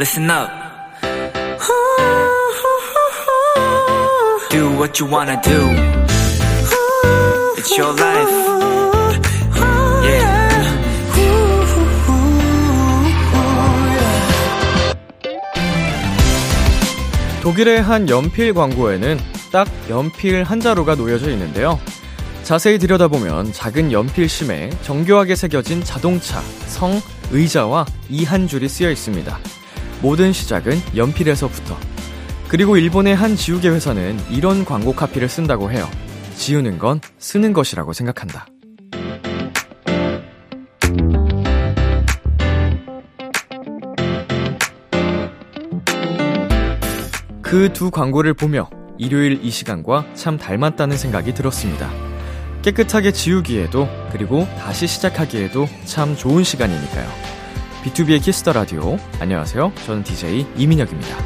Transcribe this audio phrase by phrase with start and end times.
[0.00, 0.48] listen up.
[4.50, 5.60] Do what you wanna do.
[7.58, 8.30] It's your life.
[10.02, 10.40] Yeah.
[17.42, 19.18] 독일의 한 연필 광고에는
[19.52, 21.78] 딱 연필 한 자루가 놓여져 있는데요.
[22.42, 29.38] 자세히 들여다보면 작은 연필심에 정교하게 새겨진 자동차, 성, 의자와 이 한 줄이 쓰여 있습니다.
[30.02, 31.76] 모든 시작은 연필에서부터.
[32.48, 35.88] 그리고 일본의 한 지우개 회사는 이런 광고 카피를 쓴다고 해요.
[36.34, 38.46] 지우는 건 쓰는 것이라고 생각한다.
[47.42, 51.90] 그 두 광고를 보며 일요일 이 시간과 참 닮았다는 생각이 들었습니다.
[52.62, 57.39] 깨끗하게 지우기에도 그리고 다시 시작하기에도 참 좋은 시간이니까요.
[57.82, 58.98] B2B의 키스터 라디오.
[59.20, 59.72] 안녕하세요.
[59.86, 61.16] 저는 DJ 이민혁입니다.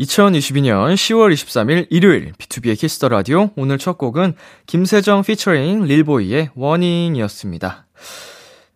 [0.00, 4.34] 2022년 10월 23일 일요일 B2B의 키스터 라디오 오늘 첫 곡은
[4.66, 7.86] 김세정 피처링 릴보이의 Warning이었습니다.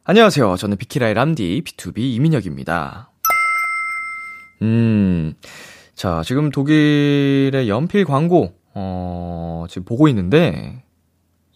[0.04, 0.56] 안녕하세요.
[0.56, 3.10] 저는 비키라의 람디 BTOB 이민혁입니다.
[4.62, 5.34] 음.
[5.96, 10.84] 자, 지금 독일의 연필 광고 어, 지금 보고 있는데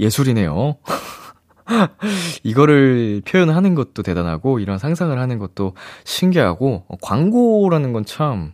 [0.01, 0.79] 예술이네요.
[2.43, 8.53] 이거를 표현하는 것도 대단하고 이런 상상을 하는 것도 신기하고 어, 광고라는 건참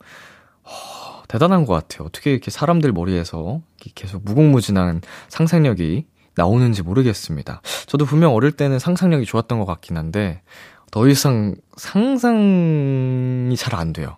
[0.62, 2.06] 어, 대단한 것 같아요.
[2.06, 3.61] 어떻게 이렇게 사람들 머리에서
[3.94, 7.61] 계속 무궁무진한 상상력이 나오는지 모르겠습니다.
[7.86, 10.42] 저도 분명 어릴 때는 상상력이 좋았던 것 같긴 한데
[10.91, 14.16] 더 이상 상상이 잘 안 돼요.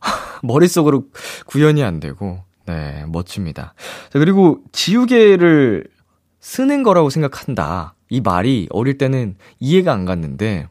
[0.42, 1.04] 머릿속으로
[1.46, 3.74] 구현이 안 되고 네, 멋집니다.
[4.10, 5.86] 자, 그리고 지우개를
[6.44, 7.94] 쓰는 거라고 생각한다.
[8.10, 10.68] 이 말이 어릴 때는 이해가 안 갔는데,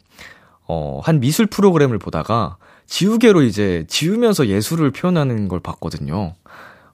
[0.67, 6.35] 어, 한 미술 프로그램을 보다가 지우개로 이제 지우면서 예술을 표현하는 걸 봤거든요.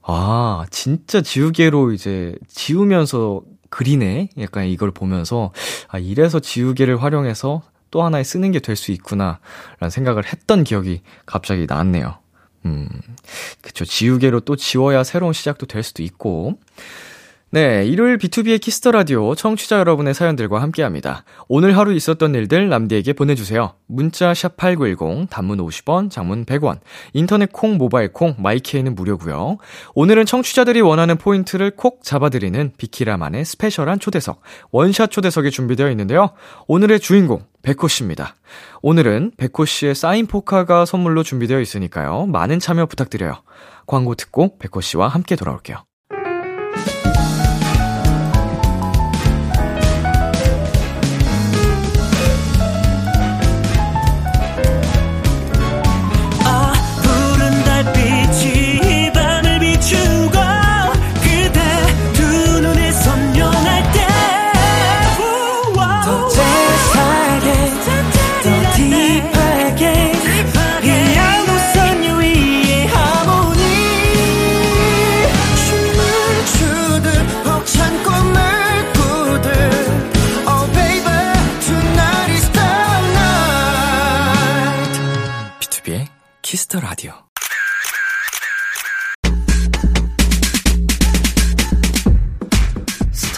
[0.01, 4.29] 아, 진짜 지우개로 이제 지우면서 그리네?
[4.39, 5.51] 약간 이걸 보면서,
[5.89, 9.39] 아, 이래서 지우개를 활용해서 또 하나의 쓰는 게 될 수 있구나,
[9.79, 12.18] 라는 생각을 했던 기억이 갑자기 났네요.
[12.66, 12.88] 음,
[13.62, 13.84] 그쵸.
[13.84, 16.57] 지우개로 또 지워야 새로운 시작도 될 수도 있고.
[17.52, 21.24] 네, 일요일 B2B의 키스터 라디오 청취자 여러분의 사연들과 함께 합니다.
[21.48, 23.74] 오늘 하루 있었던 일들 람디에게 보내주세요.
[23.88, 26.80] 문자 샵 8910, 단문 50원, 장문 100원,
[27.14, 29.58] 인터넷 콩, 모바일 콩, 마이케이는 무료고요
[29.96, 36.30] 오늘은 청취자들이 원하는 포인트를 콕 잡아드리는 비키라만의 스페셜한 초대석, 원샷 초대석이 준비되어 있는데요.
[36.68, 38.36] 오늘의 주인공, 백호 씨입니다.
[38.84, 42.28] 오늘은 백호 씨의 사인 포카가 선물로 준비되어 있으니까요.
[42.28, 43.42] 많은 참여 부탁드려요.
[43.88, 45.88] 광고 듣고 백호 씨와 함께 돌아올게요.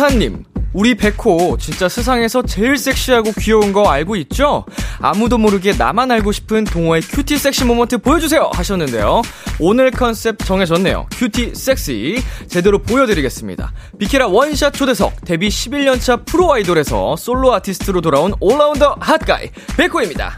[0.02, 4.66] 스타님, 우리 백호 진짜 세상에서 제일 섹시하고 귀여운 거 알고 있죠?
[5.00, 9.22] 아무도 모르게 나만 알고 싶은 동호의 cutie sexy moment 보여주세요 하셨는데요.
[9.60, 11.06] 오늘 컨셉 정해졌네요.
[11.12, 13.72] cutie sexy 제대로 보여드리겠습니다.
[14.00, 20.36] 비키라 원샷 초대석 데뷔 11년차 프로 아이돌에서 솔로 아티스트로 돌아온 all-rounder hot guy 백호입니다.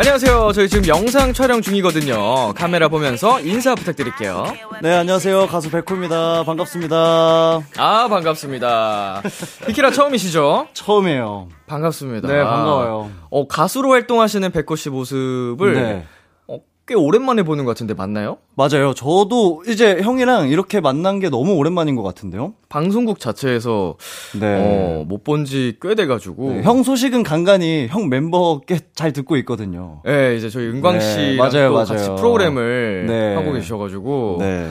[0.00, 0.52] 안녕하세요.
[0.54, 2.54] 저희 지금 영상 촬영 중이거든요.
[2.54, 4.46] 카메라 보면서 인사 부탁드릴게요.
[4.80, 5.46] 네, 안녕하세요.
[5.46, 6.44] 가수 백호입니다.
[6.44, 6.96] 반갑습니다.
[7.76, 9.20] 아, 반갑습니다.
[9.66, 10.68] 비키라 처음이시죠?
[10.72, 11.48] 처음이에요.
[11.66, 12.28] 반갑습니다.
[12.28, 13.10] 네, 반가워요.
[13.28, 16.06] 어, 가수로 활동하시는 백호 씨 모습을 네.
[16.90, 18.38] 꽤 오랜만에 보는 것 같은데 맞나요?
[18.56, 18.94] 맞아요.
[18.94, 22.54] 저도 이제 형이랑 이렇게 만난 게 너무 오랜만인 것 같은데요.
[22.68, 23.94] 방송국 자체에서
[24.40, 24.56] 네.
[24.58, 30.02] 어, 못본 지 꽤 돼가지고 네, 형 소식은 간간히 형 멤버 꽤 잘 듣고 있거든요.
[30.04, 31.86] 네, 이제 저희 은광 네, 씨랑 맞아요, 또 맞아요.
[31.86, 33.34] 같이 프로그램을 네.
[33.36, 34.68] 하고 계셔가지고 네.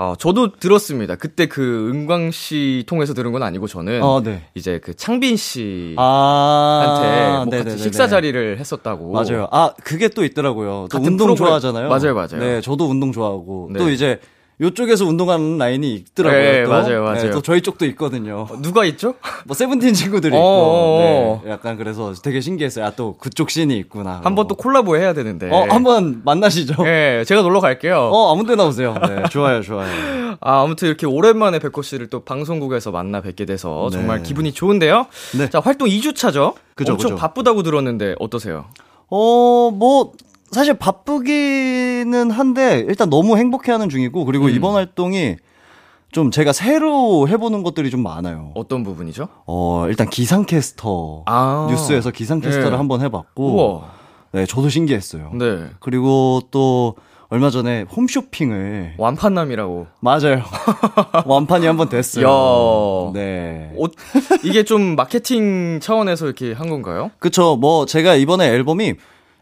[0.00, 1.16] 어, 저도 들었습니다.
[1.16, 4.44] 그때 그 은광 씨 통해서 들은 건 아니고 저는 어, 네.
[4.54, 9.10] 이제 그 창빈 씨한테 아, 뭐 같이 식사 자리를 했었다고.
[9.10, 9.48] 맞아요.
[9.50, 10.86] 아 그게 또 있더라고요.
[10.92, 11.36] 또 운동 프로그램.
[11.36, 11.88] 좋아하잖아요.
[11.88, 12.38] 맞아요, 맞아요.
[12.38, 13.78] 네, 저도 운동 좋아하고 네.
[13.80, 14.20] 또 이제
[14.60, 16.40] 요쪽에서 운동하는 라인이 있더라고요.
[16.40, 16.70] 네, 또.
[16.70, 17.22] 맞아요, 맞아요.
[17.22, 18.46] 네, 또 저희 쪽도 있거든요.
[18.60, 19.14] 누가 있죠?
[19.46, 21.42] 뭐 세븐틴 친구들이 있고, 어어어.
[21.44, 22.84] 네, 약간 그래서 되게 신기했어요.
[22.84, 24.20] 아, 또 그쪽 씬이 있구나.
[24.24, 25.48] 한번 또 콜라보 해야 되는데.
[25.50, 26.74] 어, 한번 만나시죠.
[26.86, 28.10] 예, 제가 놀러 갈게요.
[28.12, 28.94] 어, 아무 데나 오세요.
[29.06, 29.88] 네, 좋아요, 좋아요.
[30.40, 33.98] 아, 아무튼 이렇게 오랜만에 백호 씨를 또 방송국에서 만나 뵙게 돼서 네.
[33.98, 35.06] 정말 기분이 좋은데요.
[35.38, 35.50] 네.
[35.50, 36.54] 자, 활동 2주 차죠?
[36.74, 37.20] 그죠, 엄청 그죠.
[37.20, 38.66] 바쁘다고 들었는데 어떠세요?
[39.10, 40.12] 어, 뭐,
[40.50, 44.50] 사실 바쁘기는 한데, 일단 너무 행복해 하는 중이고, 그리고 음.
[44.50, 45.36] 이번 활동이
[46.10, 48.52] 좀 제가 새로 해보는 것들이 좀 많아요.
[48.54, 49.28] 어떤 부분이죠?
[49.46, 51.24] 어, 일단 기상캐스터.
[51.26, 51.66] 아.
[51.70, 52.76] 뉴스에서 기상캐스터를 네.
[52.76, 53.90] 한번 해봤고, 우와.
[54.32, 55.30] 네, 저도 신기했어요.
[55.34, 55.66] 네.
[55.80, 56.94] 그리고 또,
[57.30, 58.94] 얼마 전에 홈쇼핑을.
[58.96, 59.86] 완판남이라고.
[60.00, 60.42] 맞아요.
[61.26, 62.26] 완판이 한번 됐어요.
[62.26, 63.12] 야.
[63.12, 63.70] 네.
[63.76, 63.92] 옷,
[64.44, 67.10] 이게 좀 마케팅 차원에서 이렇게 한 건가요?
[67.18, 67.56] 그쵸.
[67.56, 68.94] 뭐, 제가 이번에 앨범이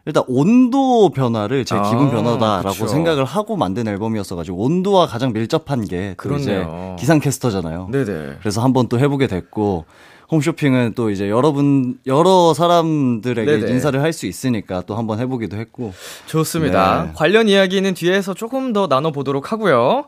[0.07, 2.87] 일단 온도 변화를 제 아, 기분 변화다라고 그쵸.
[2.87, 6.65] 생각을 하고 만든 앨범이었어가지고 온도와 가장 밀접한 게또 이제.
[6.99, 7.89] 기상캐스터잖아요.
[7.91, 8.37] 네네.
[8.41, 9.85] 그래서 한번 또 해보게 됐고
[10.31, 13.71] 홈쇼핑은 또 이제 여러분 여러 사람들에게 네네.
[13.73, 15.93] 인사를 할 수 있으니까 또 한번 해보기도 했고
[16.27, 17.05] 좋습니다.
[17.05, 17.13] 네.
[17.15, 20.07] 관련 이야기는 뒤에서 조금 더 나눠보도록 하고요.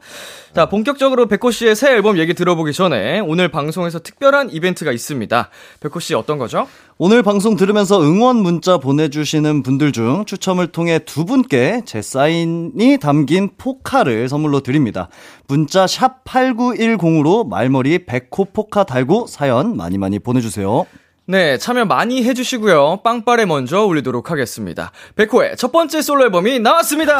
[0.55, 5.51] 자, 본격적으로 백호 씨의 새 앨범 얘기 들어보기 전에 오늘 방송에서 특별한 이벤트가 있습니다.
[5.81, 6.67] 백호 씨 어떤 거죠?
[7.01, 13.51] 오늘 방송 들으면서 응원 문자 보내주시는 분들 중 추첨을 통해 두 분께 제 사인이 담긴
[13.57, 15.09] 포카를 선물로 드립니다.
[15.47, 20.87] 문자 샵 8910으로 말머리 백호 포카 달고 사연 많이 많이 보내주세요.
[21.27, 23.03] 네, 참여 많이 해주시고요.
[23.05, 24.91] 빵빠레 먼저 올리도록 하겠습니다.
[25.15, 27.15] 백호의 첫 번째 솔로 앨범이 나왔습니다.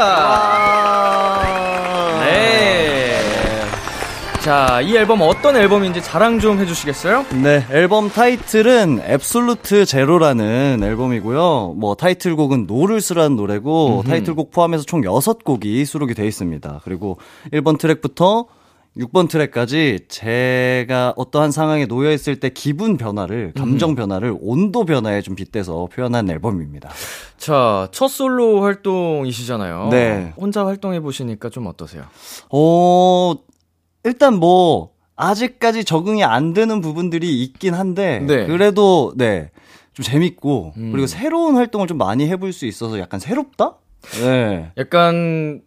[2.25, 3.38] 네.
[4.49, 7.27] 자, 이 앨범 어떤 앨범인지 자랑 좀 해주시겠어요?
[7.43, 11.75] 네, 앨범 타이틀은 Absolute Zero라는 앨범이고요.
[11.77, 16.81] 뭐 타이틀곡은 No Rules라는 노래고 타이틀곡 포함해서 총 6곡이 수록이 되어 있습니다.
[16.83, 17.19] 그리고
[17.53, 18.47] 1번 트랙부터
[18.97, 25.35] 6번 트랙까지 제가 어떠한 상황에 놓여 있을 때 기분 변화를, 감정 변화를 온도 변화에 좀
[25.35, 26.89] 빗대서 표현한 앨범입니다.
[27.37, 29.89] 자, 첫 솔로 활동이시잖아요.
[29.91, 30.33] 네.
[30.37, 32.05] 혼자 활동해 보시니까 좀 어떠세요?
[32.51, 33.35] 어,
[34.09, 38.47] 일단 뭐, 아직까지 적응이 안 되는 부분들이 있긴 한데, 네.
[38.47, 39.51] 그래도, 네,
[39.93, 40.93] 좀 재밌고, 음.
[40.93, 43.75] 그리고 새로운 활동을 좀 많이 해볼 수 있어서 약간 새롭다?
[44.23, 44.73] 네.
[44.79, 45.61] 약간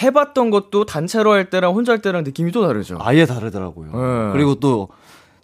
[0.00, 2.98] 해봤던 것도 단체로 할 때랑 혼자 할 때랑 느낌이 또 다르죠.
[3.00, 3.86] 아예 다르더라고요.
[3.92, 4.32] 네.
[4.32, 4.88] 그리고 또,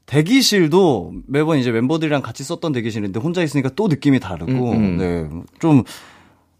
[0.06, 4.96] 대기실도 매번 이제 멤버들이랑 같이 썼던 대기실인데 혼자 있으니까 또 느낌이 다르고, 음, 음.
[4.98, 5.28] 네.
[5.58, 5.82] 좀,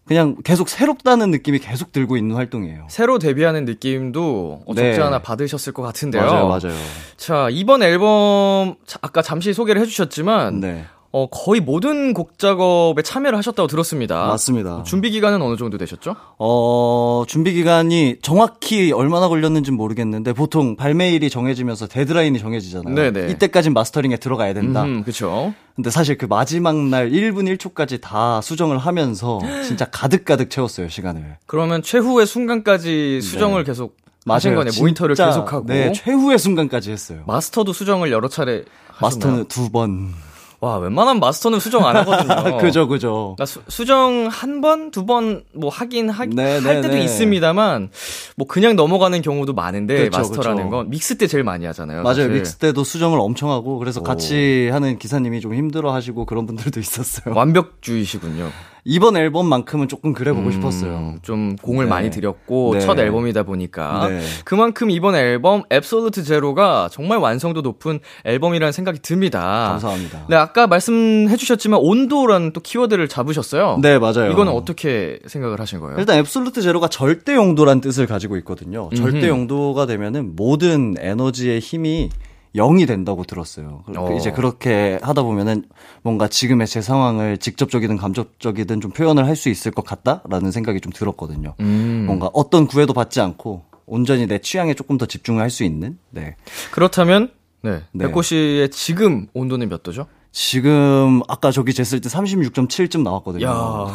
[0.07, 2.87] 그냥 계속 새롭다는 느낌이 계속 들고 있는 활동이에요.
[2.89, 5.03] 새로 데뷔하는 느낌도 어, 적지 네.
[5.03, 6.23] 않아 받으셨을 것 같은데요.
[6.23, 6.77] 맞아요, 맞아요.
[7.17, 10.85] 자, 이번 앨범 자, 아까 잠시 소개를 해주셨지만 네.
[11.17, 14.27] 어, 거의 모든 곡 작업에 참여를 하셨다고 들었습니다.
[14.27, 14.83] 맞습니다.
[14.83, 16.15] 준비 기간은 어느 정도 되셨죠?
[16.37, 22.93] 어, 준비 기간이 정확히 얼마나 걸렸는지는 모르겠는데 보통 발매일이 정해지면서 데드라인이 정해지잖아요.
[22.93, 23.31] 네네.
[23.31, 24.83] 이때까지 마스터링에 들어가야 된다.
[24.83, 25.55] 음, 그쵸.
[25.75, 31.37] 근데 사실 그 마지막 날 1분 1초까지 다 수정을 하면서 진짜 가득가득 채웠어요, 시간을.
[31.47, 33.97] 그러면 최후의 순간까지 수정을 계속
[34.27, 34.71] 하신 거네.
[34.77, 35.65] 모니터를 계속하고.
[35.65, 37.23] 네, 최후의 순간까지 했어요.
[37.25, 38.65] 마스터도 수정을 여러 차례?
[39.01, 40.13] 마스터는 두 번.
[40.59, 42.57] 와, 웬만한 마스터는 수정 안 하거든요.
[42.57, 43.35] 그죠, 그죠.
[43.37, 47.03] 나 수, 수정 한 번, 두 번, 뭐, 하긴, 하, 네, 할 네, 때도 네.
[47.03, 47.89] 있습니다만,
[48.35, 50.69] 뭐, 그냥 넘어가는 경우도 많은데, 그쵸, 마스터라는 그쵸.
[50.69, 52.01] 건, 믹스 때 제일 많이 하잖아요.
[52.01, 52.15] 맞아요.
[52.15, 52.29] 사실.
[52.31, 54.03] 믹스 때도 수정을 엄청 하고 그래서 오.
[54.03, 57.35] 같이 하는 기사님이 좀 힘들어 하시고 그런 분들도 있었어요.
[57.35, 58.49] 완벽주의시군요.
[58.89, 61.15] 이번 앨범만큼은 조금 그래 보고 음, 싶었어요.
[61.21, 61.89] 좀 공을 네.
[61.89, 62.79] 많이 들였고, 네.
[62.79, 64.07] 첫 앨범이다 보니까.
[64.07, 64.21] 네.
[64.45, 69.41] 그만큼 이번 앨범, 앱솔루트 제로가 정말 완성도 높은 앨범이라는 생각이 듭니다.
[69.71, 70.25] 감사합니다.
[70.29, 73.79] 네, 아까 말씀해주셨지만, 온도라는 또 키워드를 잡으셨어요.
[73.81, 74.31] 네, 맞아요.
[74.31, 75.97] 이거는 어떻게 생각을 하신 거예요?
[75.99, 78.89] 일단 앱솔루트 제로가 절대 용도란 뜻을 가지고 있거든요.
[78.95, 82.09] 절대 용도가 되면은 모든 에너지의 힘이
[82.55, 83.83] 0이 된다고 들었어요.
[83.85, 84.15] 그- 어.
[84.17, 85.63] 이제 그렇게 하다 보면은
[86.01, 90.91] 뭔가 지금의 제 상황을 직접적이든 감접적이든 좀 표현을 할 수 있을 것 같다라는 생각이 좀
[90.91, 91.53] 들었거든요.
[91.59, 92.03] 음.
[92.07, 95.97] 뭔가 어떤 구애도 받지 않고 온전히 내 취향에 조금 더 집중을 할 수 있는.
[96.09, 96.35] 네.
[96.71, 97.29] 그렇다면
[97.61, 98.05] 네, 네.
[98.07, 100.07] 백호 씨의 지금 온도는 몇 도죠?
[100.39, 103.47] 지금 아까 저기 쟀을 때 36.7쯤 나왔거든요.
[103.47, 103.87] 야,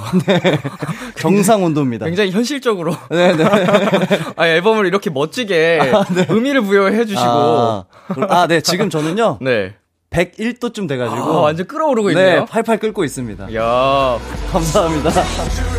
[1.16, 2.04] 정상 온도입니다.
[2.06, 3.44] 굉장히 현실적으로 네, 네.
[4.34, 5.92] 아, 앨범을 이렇게 멋지게
[6.28, 7.84] 의미를 부여해 주시고 아,
[8.28, 8.60] 아, 네.
[8.60, 9.38] 지금 저는요.
[9.40, 9.76] 네,
[10.10, 11.22] 101도쯤 돼가지고.
[11.22, 12.44] 아, 완전 끌어오르고 네, 있네요.
[12.46, 13.54] 팔팔 끓고 있습니다.
[13.54, 14.18] 야,
[14.50, 15.10] 감사합니다.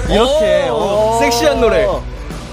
[0.10, 1.20] 이렇게, 오, 어.
[1.20, 1.86] 섹시한 노래.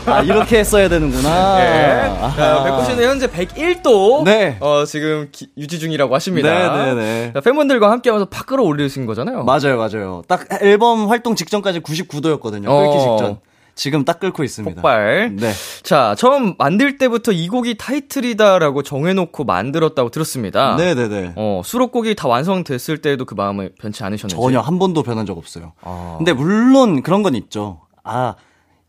[0.07, 1.57] 아, 이렇게 했어야 되는구나.
[1.59, 2.03] 네.
[2.37, 4.57] 자, 백호 씨는 현재 101도 네.
[4.61, 6.77] 어, 지금 기- 유지 중이라고 하십니다.
[6.77, 7.31] 네, 네, 네.
[7.35, 9.45] 자, 팬분들과 함께 하면서 팍 끌어올리신 거잖아요.
[9.45, 10.23] 맞아요, 맞아요.
[10.29, 12.65] 딱 앨범 활동 직전까지 99도였거든요.
[12.67, 13.17] 끓기 어.
[13.17, 13.39] 직전.
[13.77, 14.75] 지금 딱 끓고 있습니다.
[14.83, 15.35] 폭발.
[15.37, 15.53] 네.
[15.83, 20.77] 자, 처음 만들 때부터 이 곡이 타이틀이다라고 정해놓고 만들었다고 들었습니다.
[20.77, 21.33] 네네네.
[21.37, 24.37] 어, 수록곡이 다 완성됐을 때에도 그 마음을 변치 않으셨는지.
[24.37, 25.73] 전혀 한 번도 변한 적 없어요.
[25.83, 26.17] 아.
[26.19, 27.81] 근데 물론 그런 건 있죠.
[28.05, 28.35] 아,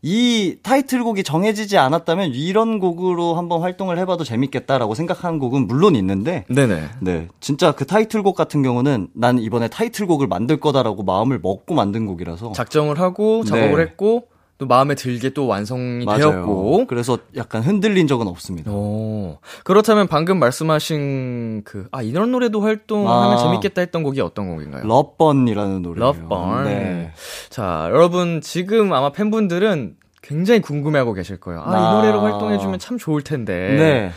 [0.04, 6.88] 이 타이틀곡이 정해지지 않았다면 이런 곡으로 한번 활동을 해봐도 재밌겠다라고 생각하는 곡은 물론 있는데, 네네.
[7.00, 7.28] 네.
[7.38, 12.50] 진짜 그 타이틀곡 같은 경우는 난 이번에 타이틀곡을 만들 거다라고 마음을 먹고 만든 곡이라서.
[12.52, 13.82] 작정을 하고 작업을 네.
[13.82, 14.24] 했고
[14.62, 16.30] 또 마음에 들게 또 완성이 맞아요.
[16.30, 16.86] 되었고.
[16.86, 18.70] 그래서 약간 흔들린 적은 없습니다.
[18.70, 23.36] 오, 그렇다면 방금 말씀하신 그, 아, 이런 노래도 활동하면 아.
[23.38, 24.84] 재밌겠다 했던 곡이 어떤 곡인가요?
[24.86, 26.12] 러번이라는 노래예요.
[26.28, 26.64] 러번.
[26.64, 27.10] 네.
[27.50, 31.62] 자, 여러분, 지금 아마 팬분들은 굉장히 궁금해하고 계실 거예요.
[31.66, 31.92] 아, 이 아.
[31.96, 33.52] 노래로 활동해주면 참 좋을 텐데.
[33.76, 34.12] 네.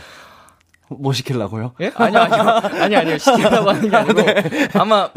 [0.88, 1.72] 뭐 시킬라고요?
[1.80, 1.90] 예?
[1.96, 2.42] 아니요, 아니요.
[2.82, 3.18] 아니요, 아니요.
[3.18, 4.20] 시키려고 하는 게 아니고.
[4.78, 5.10] 아마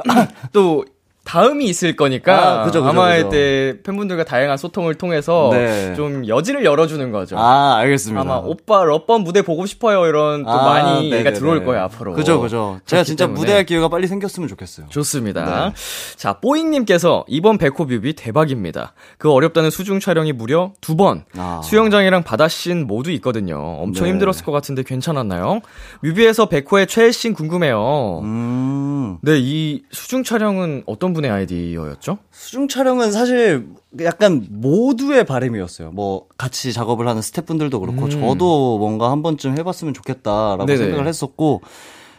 [0.51, 0.83] 또
[1.29, 2.61] 다음이 있을 거니까.
[2.61, 3.27] 아, 그죠, 그죠, 마 그죠.
[3.27, 5.93] 이때 팬분들과 다양한 소통을 통해서 네.
[5.93, 7.37] 좀 여지를 열어주는 거죠.
[7.37, 8.21] 아, 알겠습니다.
[8.21, 11.33] 아마 오빠 러번 무대 보고 싶어요 이런 또 아, 많이 네네네.
[11.33, 12.13] 들어올 거예요 앞으로.
[12.13, 12.79] 그죠, 그죠.
[12.87, 13.39] 제가 진짜 때문에.
[13.39, 14.87] 무대할 기회가 빨리 생겼으면 좋겠어요.
[14.89, 15.45] 좋습니다.
[15.45, 15.73] 네.
[16.15, 18.93] 자, 뽀잉님께서 이번 백호 뮤비 대박입니다.
[19.19, 21.25] 그 어렵다는 수중 촬영이 무려 두 번.
[21.37, 21.61] 아.
[21.63, 23.77] 수영장이랑 바다씬 모두 있거든요.
[23.79, 24.13] 엄청 네.
[24.13, 25.59] 힘들었을 것 같은데 괜찮았나요?
[26.01, 28.21] 뮤비에서 백호의 최애씬 궁금해요.
[28.23, 29.17] 음.
[29.21, 32.17] 네, 이 수중 촬영은 어떤 분의 아이디어였죠?
[32.31, 33.67] 수중 촬영은 사실
[34.01, 35.91] 약간 모두의 바람이었어요.
[35.91, 38.09] 뭐 같이 작업을 하는 스태프분들도 그렇고 음.
[38.09, 40.77] 저도 뭔가 한 번쯤 해봤으면 좋겠다라고 네네.
[40.77, 41.61] 생각을 했었고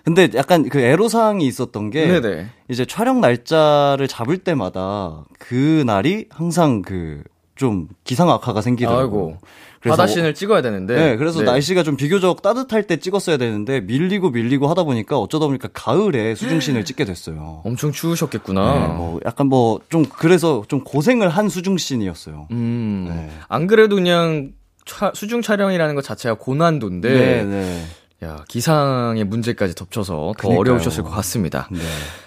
[0.04, 2.46] 근데 약간 그 애로사항이 있었던 게 네네.
[2.68, 7.22] 이제 촬영 날짜를 잡을 때마다 그 날이 항상 그
[7.60, 9.24] 좀 기상악화가 생기더라고요.
[9.26, 9.38] 아이고.
[9.80, 10.94] 그래서 바다씬을 찍어야 되는데.
[10.94, 15.68] 네, 그래서 날씨가 좀 비교적 따뜻할 때 찍었어야 되는데 밀리고 밀리고 하다 보니까 어쩌다 보니까
[15.72, 17.62] 가을에 수중신을 찍게 됐어요.
[17.66, 18.72] 엄청 추우셨겠구나.
[18.74, 22.48] 네, 뭐 약간 뭐 좀 그래서 좀 고생을 한 수중신이었어요.
[22.50, 23.06] 음.
[23.08, 23.30] 네.
[23.48, 24.52] 안 그래도 그냥
[24.84, 27.08] 차- 수중 촬영이라는 것 자체가 고난도인데.
[27.12, 27.84] 네, 네.
[28.22, 30.58] 야, 기상의 문제까지 덮쳐서 더 그니까요.
[30.60, 31.68] 어려우셨을 것 같습니다.
[31.70, 31.80] 네.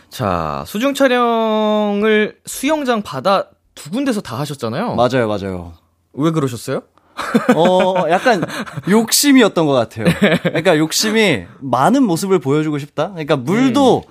[0.10, 4.95] 자, 수중 촬영을 수영장 바다 두 군데서 다 하셨잖아요.
[4.95, 5.74] 맞아요, 맞아요.
[6.13, 6.81] 왜 그러셨어요?
[7.55, 8.43] 어, 약간
[8.89, 10.05] 욕심이었던 것 같아요.
[10.43, 13.10] 그러니까 욕심이 많은 모습을 보여주고 싶다?
[13.12, 14.03] 그러니까 물도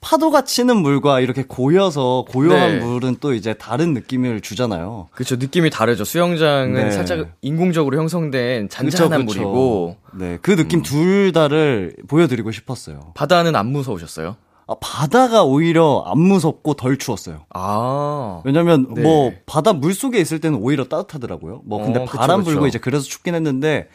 [0.00, 2.84] 파도가 치는 물과 이렇게 고여서 고요한 네.
[2.84, 5.08] 물은 또 이제 다른 느낌을 주잖아요.
[5.12, 5.36] 그렇죠.
[5.36, 6.04] 느낌이 다르죠.
[6.04, 6.90] 수영장은 네.
[6.90, 9.40] 살짝 인공적으로 형성된 잔잔한 그쵸, 그쵸.
[9.40, 13.12] 물이고 네, 그 느낌 둘 다를 보여드리고 싶었어요.
[13.14, 14.36] 바다는 안 무서우셨어요?
[14.70, 17.40] 아, 바다가 오히려 안 무섭고 덜 추웠어요.
[17.52, 18.40] 아.
[18.44, 19.02] 왜냐면 네.
[19.02, 21.62] 뭐 바다 물 속에 있을 때는 오히려 따뜻하더라고요.
[21.64, 22.52] 뭐 근데 어, 그쵸, 바람 그쵸.
[22.52, 23.88] 불고 이제 그래서 춥긴 했는데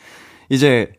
[0.50, 0.92] 이제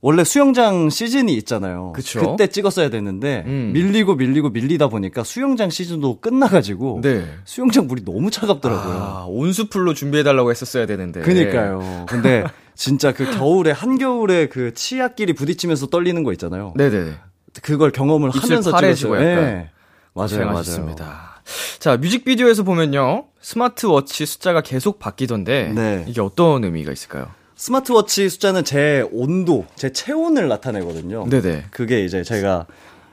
[0.00, 1.90] 원래 수영장 시즌이 있잖아요.
[1.92, 2.36] 그쵸.
[2.38, 3.72] 때 찍었어야 되는데 음.
[3.74, 7.24] 밀리고 밀리고 밀리다 보니까 수영장 시즌도 끝나가지고 네.
[7.44, 8.94] 수영장 물이 너무 차갑더라고요.
[8.94, 11.20] 아, 온수풀로 준비해달라고 했었어야 되는데.
[11.20, 12.06] 그니까요.
[12.08, 12.44] 근데
[12.76, 16.74] 진짜 그 겨울에 한겨울에 그 치약끼리 부딪히면서 떨리는 거 있잖아요.
[16.76, 17.14] 네네.
[17.62, 19.16] 그걸 경험을 하면서 파래지고.
[19.16, 19.34] 약간.
[19.34, 19.70] 네.
[20.12, 20.48] 맞아요, 맞아요.
[20.48, 21.42] 고생하셨습니다.
[21.78, 23.26] 자, 뮤직비디오에서 보면요.
[23.40, 25.72] 스마트워치 숫자가 계속 바뀌던데.
[25.74, 26.04] 네.
[26.08, 27.28] 이게 어떤 의미가 있을까요?
[27.56, 31.28] 스마트워치 숫자는 제 온도, 제 체온을 나타내거든요.
[31.28, 31.66] 네네.
[31.70, 32.66] 그게 이제 제가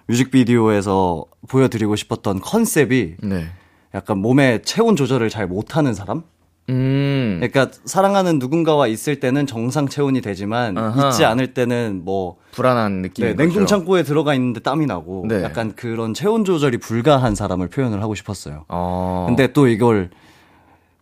[0.08, 3.48] 뮤직비디오에서 보여드리고 싶었던 컨셉이 네.
[3.94, 6.24] 약간 몸의 체온 조절을 잘 못하는 사람?
[6.70, 7.38] 음.
[7.40, 11.10] 그러니까 사랑하는 누군가와 있을 때는 정상 체온이 되지만 아하.
[11.10, 13.26] 있지 않을 때는 뭐 불안한 느낌.
[13.26, 15.44] 네, 냉동 창고에 들어가 있는데 땀이 나고 네.
[15.44, 18.66] 약간 그런 체온 조절이 불가한 사람을 표현을 하고 싶었어요.
[18.68, 19.26] 어.
[19.28, 20.10] 근데 또 이걸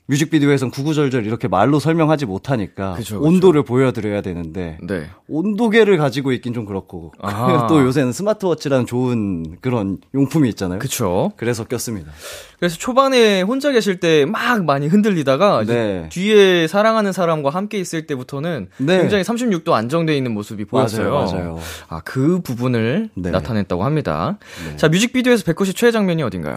[0.07, 3.27] 뮤직비디오에선 구구절절 이렇게 말로 설명하지 못하니까 그쵸, 그쵸.
[3.27, 5.09] 온도를 보여드려야 되는데 네.
[5.27, 7.65] 온도계를 가지고 있긴 좀 그렇고 아.
[7.69, 10.77] 또 요새는 스마트워치라는 좋은 그런 용품이 있잖아요.
[10.77, 11.31] 그쵸.
[11.37, 12.11] 그래서 꼈습니다.
[12.59, 16.07] 그래서 초반에 혼자 계실 때 막 많이 흔들리다가 네.
[16.11, 18.99] 뒤에 사랑하는 사람과 함께 있을 때부터는 네.
[18.99, 21.11] 굉장히 36도 안정돼 있는 모습이 보였어요.
[21.11, 21.59] 맞아요, 맞아요.
[21.89, 23.31] 아, 그 부분을 네.
[23.31, 24.37] 나타냈다고 합니다.
[24.77, 26.55] 자, 뮤직비디오에서 백호 씨 최애 장면이 어딘가요?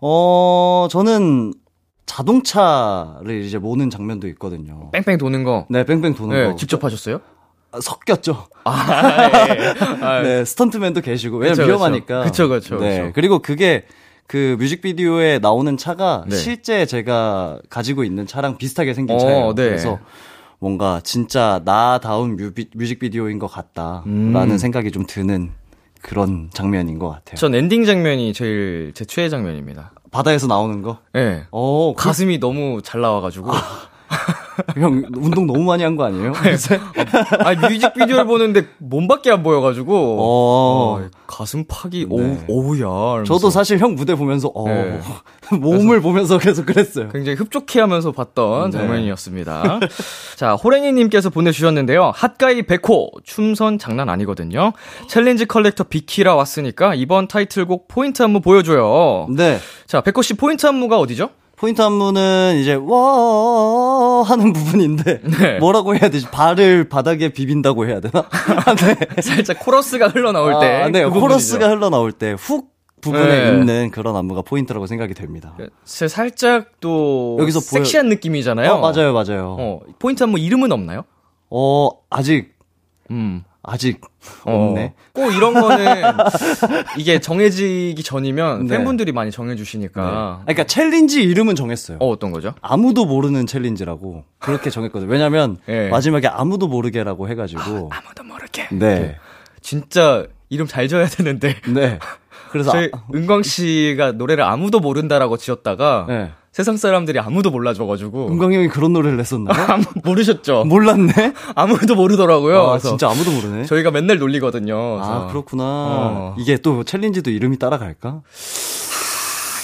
[0.00, 1.52] 어, 저는
[2.10, 4.90] 자동차를 이제 모는 장면도 있거든요.
[4.90, 5.66] 뺑뺑 도는 거.
[5.70, 6.56] 네, 뺑뺑 도는 네, 거.
[6.56, 7.20] 직접 하셨어요?
[7.70, 8.48] 아, 섞였죠.
[8.64, 9.74] 아, 예.
[10.04, 11.36] 아, 네, 스턴트맨도 계시고.
[11.38, 11.68] 왜냐면 그쵸.
[11.68, 12.24] 위험하니까.
[12.24, 12.98] 그쵸, 그쵸, 네.
[12.98, 13.12] 그쵸.
[13.14, 13.84] 그리고 그게
[14.26, 16.34] 그 뮤직비디오에 나오는 차가 네.
[16.34, 19.54] 실제 제가 가지고 있는 차랑 비슷하게 생긴 어, 차예요.
[19.54, 19.68] 네.
[19.68, 20.00] 그래서
[20.58, 24.04] 뭔가 진짜 나다운 뮤비, 뮤직비디오인 것 같다라는
[24.50, 24.58] 음.
[24.58, 25.52] 생각이 좀 드는
[26.02, 27.36] 그런 장면인 것 같아요.
[27.36, 29.92] 전 엔딩 장면이 제일 제 최애 장면입니다.
[30.10, 30.98] 바다에서 나오는 거?
[31.16, 31.44] 예.
[31.50, 33.50] 어, 그- 가슴이 너무 잘 나와가지고.
[34.76, 36.32] 형, 운동 너무 많이 한 거 아니에요?
[37.44, 39.94] 아, 뮤직비디오를 보는데 몸밖에 안 보여가지고.
[40.18, 41.00] 어.
[41.00, 42.06] 어, 가슴팍이, 네.
[42.08, 42.80] 오우, 오우 야.
[42.80, 45.00] 이러면서 저도 사실 형 무대 보면서, 어, 네.
[45.56, 47.08] 몸을 보면서 계속 그랬어요.
[47.10, 48.78] 굉장히 흡족해 하면서 봤던 네.
[48.78, 49.80] 장면이었습니다.
[50.36, 52.12] 자, 호랭이님께서 보내주셨는데요.
[52.14, 54.72] hot guy 백호, 춤선 장난 아니거든요.
[55.08, 59.26] 챌린지 collector 비키라 왔으니까 이번 타이틀곡 포인트 안무 보여줘요.
[59.30, 59.58] 네.
[59.86, 61.30] 자, 백호 씨 포인트 안무가 어디죠?
[61.60, 65.58] 포인트 안무는 이제 와 하는 부분인데 네.
[65.58, 66.26] 뭐라고 해야 되지?
[66.30, 68.24] 발을 바닥에 비빈다고 해야 되나?
[68.64, 68.96] 아, 네.
[69.20, 70.66] 살짝 코러스가 흘러나올 때.
[70.82, 71.04] 아, 네.
[71.04, 71.76] 그 코러스가 부분이죠.
[71.76, 72.70] 흘러나올 때 hook
[73.02, 73.58] 부분에 네.
[73.58, 75.54] 있는 그런 안무가 포인트라고 생각이 됩니다.
[75.84, 78.72] 세- 살짝 또 여기서 보여- 섹시한 느낌이잖아요.
[78.72, 79.56] 어, 맞아요, 맞아요.
[79.58, 81.04] 어, 어, 포인트 안무 이름은 없나요?
[82.08, 82.54] 아직
[83.10, 83.44] 음.
[83.62, 84.00] 아직
[84.44, 84.94] 어, 없네.
[85.12, 86.02] 꼭 이런 거는
[86.96, 88.76] 이게 정해지기 전이면 네.
[88.76, 90.02] 팬분들이 많이 정해주시니까.
[90.02, 91.98] 아, 그러니까 챌린지 이름은 정했어요.
[92.00, 92.54] 어, 어떤 거죠?
[92.62, 95.10] 아무도 모르는 챌린지라고 그렇게 정했거든요.
[95.10, 95.88] 왜냐면 예.
[95.88, 98.68] 마지막에 아무도 모르게라고 해가지고 아무도 모르게.
[98.72, 99.16] 네,
[99.60, 101.56] 진짜 이름 잘 지어야 되는데.
[101.68, 101.98] 네.
[102.50, 106.30] 그래서 저희 아, 은광 씨가 노래를 아무도 모른다라고 지었다가 네.
[106.52, 109.54] 세상 사람들이 아무도 몰라줘가지고 은광 형이 그런 노래를 냈었나요?
[109.70, 110.64] 아무도 모르셨죠?
[110.64, 111.12] 몰랐네.
[111.54, 112.60] 아무도 모르더라고요.
[112.72, 113.64] 아, 진짜 아무도 모르네.
[113.66, 114.76] 저희가 맨날 놀리거든요.
[115.00, 115.62] 아, 그래서 그렇구나.
[115.64, 116.36] 어.
[116.38, 118.22] 이게 또 챌린지도 이름이 따라갈까?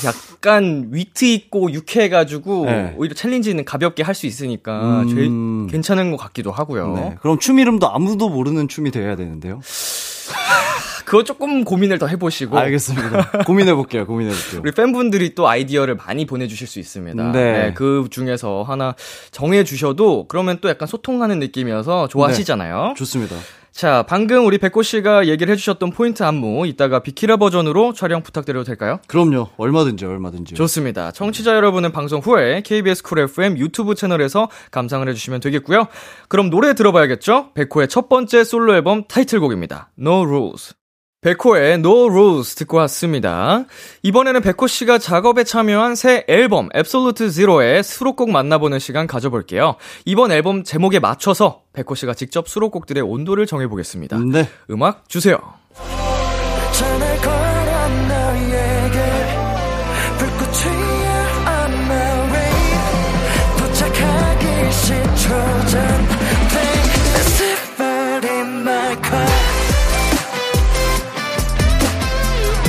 [0.04, 2.94] 약간 위트 있고 유쾌해가지고 네.
[2.98, 5.08] 오히려 챌린지는 가볍게 할 수 있으니까 음.
[5.08, 6.94] 제일 괜찮은 것 같기도 하고요.
[6.94, 7.16] 네.
[7.20, 9.60] 그럼 춤 이름도 아무도 모르는 춤이 돼야 되는데요.
[11.06, 13.44] 그거 조금 고민을 더 해보시고 알겠습니다.
[13.46, 14.60] 고민해볼게요, 고민해볼게요.
[14.62, 17.32] 우리 팬분들이 또 아이디어를 많이 보내주실 수 있습니다.
[17.32, 17.72] 네.
[17.74, 18.94] 그 중에서 하나
[19.30, 22.94] 정해주셔도 그러면 또 약간 소통하는 느낌이어서 좋아하시잖아요.
[22.96, 23.36] 좋습니다.
[23.70, 29.00] 자, 방금 우리 백호 씨가 얘기를 해주셨던 포인트 안무 이따가 비키라 버전으로 촬영 부탁드려도 될까요?
[29.06, 29.50] 그럼요.
[29.58, 30.54] 얼마든지, 얼마든지.
[30.54, 31.12] 좋습니다.
[31.12, 35.88] 청취자 여러분은 방송 후에 KBS Cool FM 유튜브 채널에서 감상을 해주시면 되겠고요.
[36.28, 37.50] 그럼 노래 들어봐야겠죠?
[37.52, 39.90] 백호의 첫 번째 솔로 앨범 타이틀곡입니다.
[39.98, 40.74] No Rules.
[41.22, 43.64] 백호의 No Rules 듣고 왔습니다.
[44.02, 49.76] 이번에는 백호 씨가 작업에 참여한 새 앨범 Absolute Zero의 수록곡 만나보는 시간 가져볼게요.
[50.04, 54.18] 이번 앨범 제목에 맞춰서 백호 씨가 직접 수록곡들의 온도를 정해보겠습니다.
[54.30, 54.48] 네.
[54.70, 55.38] 음악 주세요.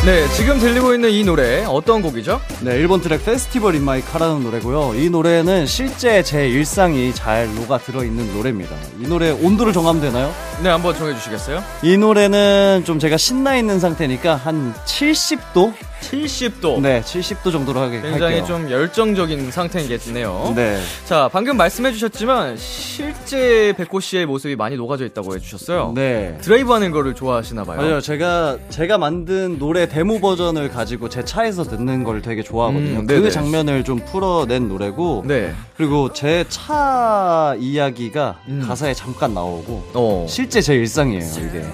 [0.08, 2.40] 네, 지금 들리고 있는 이 노래 어떤 곡이죠?
[2.62, 4.94] 네, 1번 트랙 Festival in My Car라는 노래고요.
[4.96, 8.74] 이 노래는 실제 제 일상이 잘 녹아 들어 있는 노래입니다.
[9.02, 10.34] 이 노래 온도를 정하면 되나요?
[10.64, 11.62] 네, 한번 정해 주시겠어요?
[11.84, 15.74] 이 노래는 좀 제가 신나 있는 상태니까 한 70도?
[16.02, 16.80] 70도.
[16.82, 18.46] 네, 70도 정도로 하게 굉장히 할게요.
[18.46, 20.54] 좀 열정적인 상태이겠네요.
[20.56, 20.80] 네.
[21.06, 25.94] 자, 방금 말씀해 주셨지만 실제 백호 씨의 모습이 많이 녹아져 있다고 해 주셨어요.
[25.96, 26.38] 네.
[26.42, 27.78] 드라이브 하는 거를 좋아하시나 봐요.
[27.82, 28.02] 맞아요.
[28.02, 33.00] 제가 제가 만든 노래 데모 버전을 가지고 제 차에서 듣는 걸 되게 좋아하거든요.
[33.00, 33.28] 음, 그.
[33.32, 35.54] 장면을 좀 풀어낸 노래고 네.
[35.76, 38.64] 그리고 제 차 이야기가 음.
[38.68, 41.66] 가사에 잠깐 나오고 어, 실제 제 일상이에요, 이게.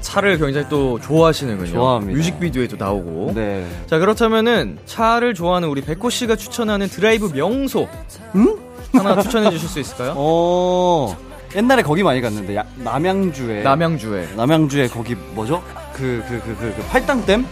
[0.00, 1.70] 차를 굉장히 또 좋아하시는군요.
[1.70, 2.16] 좋아합니다.
[2.16, 3.32] 뮤직비디오에도 나오고.
[3.34, 3.55] 네.
[3.86, 7.88] 자, 그렇다면은 차를 좋아하는 우리 백호 씨가 추천하는 드라이브 명소.
[8.34, 8.56] 음?
[8.92, 10.14] 하나 추천해 주실 수 있을까요?
[10.16, 11.16] 어.
[11.54, 14.30] 옛날에 거기 많이 갔는데 야- 남양주에 남양주에.
[14.36, 15.62] 남양주에 거기 뭐죠?
[15.94, 17.46] 그 그 그 그 팔당댐?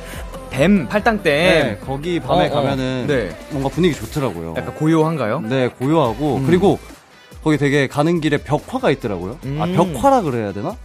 [0.50, 1.22] 뱀, 팔당댐.
[1.24, 2.54] 네, 거기 밤에 어, 어.
[2.62, 3.36] 가면은 네.
[3.50, 4.54] 뭔가 분위기 좋더라고요.
[4.56, 5.40] 약간 고요한가요?
[5.40, 6.46] 네, 고요하고 음.
[6.46, 6.78] 그리고
[7.42, 9.32] 거기 되게 가는 길에 벽화가 있더라고요.
[9.58, 9.74] 아, 음.
[9.74, 10.76] 벽화라 그래야 되나?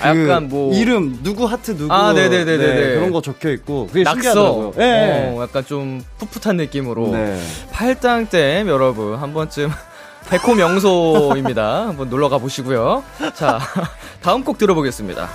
[0.00, 2.74] 아, 약간 뭐- 이름 누구 하트 누구 아, 네네네네네.
[2.74, 4.14] 네, 그런 거 적혀 있고 그게 낙서.
[4.14, 4.72] 신기하더라고요.
[4.76, 5.34] 네.
[5.36, 7.08] 어, 약간 좀 풋풋한 느낌으로.
[7.12, 7.40] 네.
[7.72, 9.70] 팔당댐 여러분 한 번쯤
[10.30, 11.88] 백호 명소입니다.
[11.88, 13.02] 한번 놀러 가 보시고요.
[13.34, 13.58] 자,
[14.22, 15.28] 다음 곡 들어보겠습니다.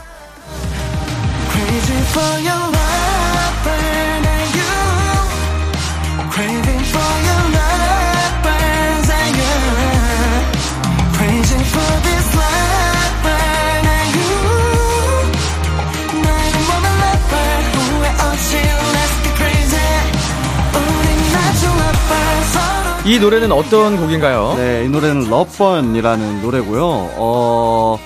[23.06, 24.54] 이 노래는 어떤 곡인가요?
[24.56, 26.84] 네, 이 노래는 러번이라는 노래고요.
[27.18, 28.00] 어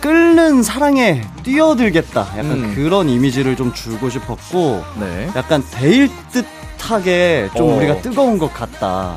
[0.00, 2.28] 끓는 사랑에 뛰어들겠다.
[2.38, 2.72] 약간 음.
[2.74, 5.28] 그런 이미지를 좀 주고 싶었고 네.
[5.34, 7.76] 약간 데일 듯하게 좀 어.
[7.76, 9.16] 우리가 뜨거운 것 같다.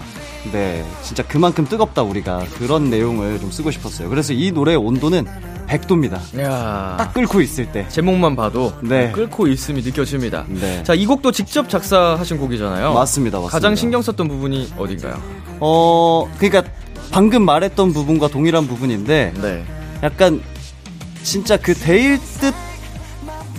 [0.51, 4.09] 네, 진짜 그만큼 뜨겁다 우리가 그런 내용을 좀 쓰고 싶었어요.
[4.09, 5.27] 그래서 이 노래의 온도는
[5.67, 6.19] 100도입니다.
[6.39, 7.85] 야 딱 끓고 있을 때.
[7.89, 9.11] 제목만 봐도 네.
[9.11, 10.45] 끓고 있음이 느껴집니다.
[10.47, 10.83] 네.
[10.83, 12.93] 자, 이 곡도 직접 작사하신 곡이잖아요.
[12.93, 13.51] 맞습니다, 맞습니다.
[13.51, 15.21] 가장 신경 썼던 부분이 어딘가요?
[15.59, 16.63] 어, 그러니까
[17.11, 19.63] 방금 말했던 부분과 동일한 부분인데 네.
[20.03, 20.41] 약간
[21.23, 22.53] 진짜 그 데일 듯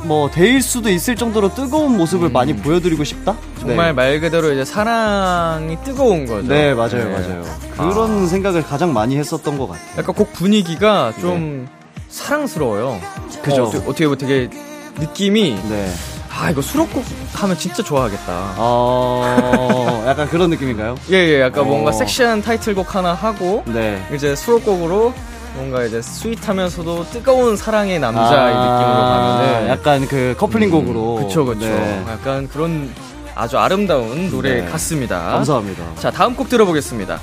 [0.05, 3.37] 뭐 데일 수도 있을 정도로 뜨거운 모습을 많이 보여드리고 싶다.
[3.59, 3.93] 정말 네.
[3.93, 6.47] 말 그대로 이제 사랑이 뜨거운 거죠.
[6.47, 7.05] 네 맞아요 네.
[7.11, 7.45] 맞아요.
[7.77, 9.85] 그런 생각을 가장 많이 했었던 것 같아요.
[9.99, 11.67] 약간 곡 분위기가 좀
[12.17, 13.01] 사랑스러워요.
[13.31, 13.41] 네.
[13.43, 13.65] 그죠.
[13.65, 14.51] 어, 어떻게 보면 되게
[14.99, 15.93] 느낌이 네.
[16.31, 18.55] 아 이거 수록곡 하면 진짜 좋아하겠다.
[18.57, 20.97] 어 약간 그런 느낌인가요?
[21.11, 21.67] 예예, 약간 어.
[21.67, 24.03] 뭔가 섹시한 타이틀곡 하나 하고 네.
[24.15, 25.13] 이제 수록곡으로
[25.55, 31.17] 뭔가 이제 스윗하면서도 뜨거운 사랑의 남자의 아, 느낌으로 가면은 약간 그 커플링 곡으로.
[31.27, 31.61] 그쵸 그쵸.
[31.61, 32.05] 네.
[32.09, 32.91] 약간 그런
[33.35, 34.71] 아주 아름다운 노래 네.
[34.71, 35.19] 같습니다.
[35.21, 35.85] 감사합니다.
[35.99, 37.21] 자 다음 곡 들어보겠습니다.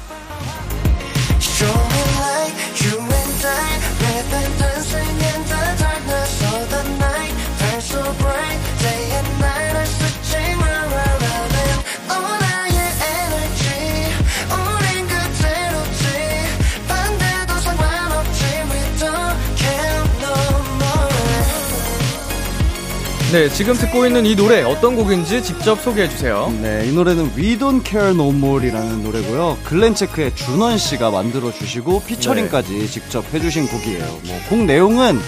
[23.34, 26.54] 네 지금 듣고 있는 이 노래 어떤 곡인지 직접 소개해 주세요.
[26.62, 29.58] 네, 이 노래는 We Don't Care No More이라는 노래고요.
[29.63, 34.06] 글렌체크의 준원 씨가 만들어 주시고 피처링까지 직접 해주신 곡이에요.
[34.06, 35.19] 뭐 곡 내용은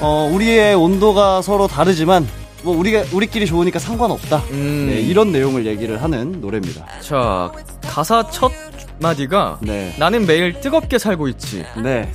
[0.00, 2.28] 어, 우리의 온도가 서로 다르지만
[2.62, 4.42] 뭐 우리가 우리끼리 좋으니까 상관없다.
[4.50, 4.88] 음.
[4.90, 6.84] 네, 이런 내용을 얘기를 하는 노래입니다.
[7.00, 8.52] 자 가사 첫
[9.00, 9.94] 마디가 네.
[9.98, 11.64] 나는 매일 뜨겁게 살고 있지.
[11.82, 12.12] 네.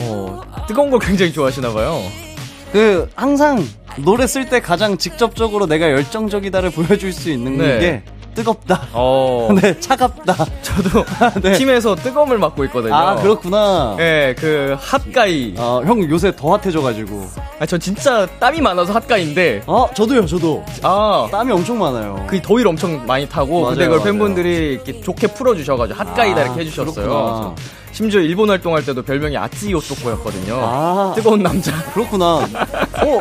[0.00, 2.00] 어 뜨거운 걸 굉장히 좋아하시나 봐요.
[2.72, 3.64] 그 항상
[3.98, 7.78] 노래 쓸 때 가장 직접적으로 내가 열정적이다를 보여줄 수 있는 네.
[7.80, 8.02] 게
[8.32, 8.86] 뜨겁다.
[8.92, 10.36] 어 네, 차갑다.
[10.62, 11.04] 저도
[11.42, 11.52] 네.
[11.54, 12.94] 팀에서 뜨거움을 맡고 있거든요.
[12.94, 13.96] 아, 그렇구나.
[13.98, 15.54] 네, 그 핫가이.
[15.58, 17.26] 어, 형 요새 더 핫해져가지고.
[17.58, 20.64] 아, 저 진짜 땀이 많아서 핫가이인데, 아, 저도요, 저도.
[20.82, 22.24] 아, 땀이 엄청 많아요.
[22.28, 24.04] 그 더위를 엄청 많이 타고, 맞아요, 근데 그걸 맞아요.
[24.12, 26.94] 팬분들이 이렇게 좋게 풀어주셔가지고 핫가이다 아, 이렇게 해주셨어요.
[26.94, 27.54] 그렇구나.
[28.00, 30.58] 심지어 일본 활동할 때도 별명이 아찌 요토코였거든요.
[30.58, 31.12] 아.
[31.14, 31.70] 뜨거운 남자.
[31.92, 32.48] 그렇구나.
[33.04, 33.20] 어?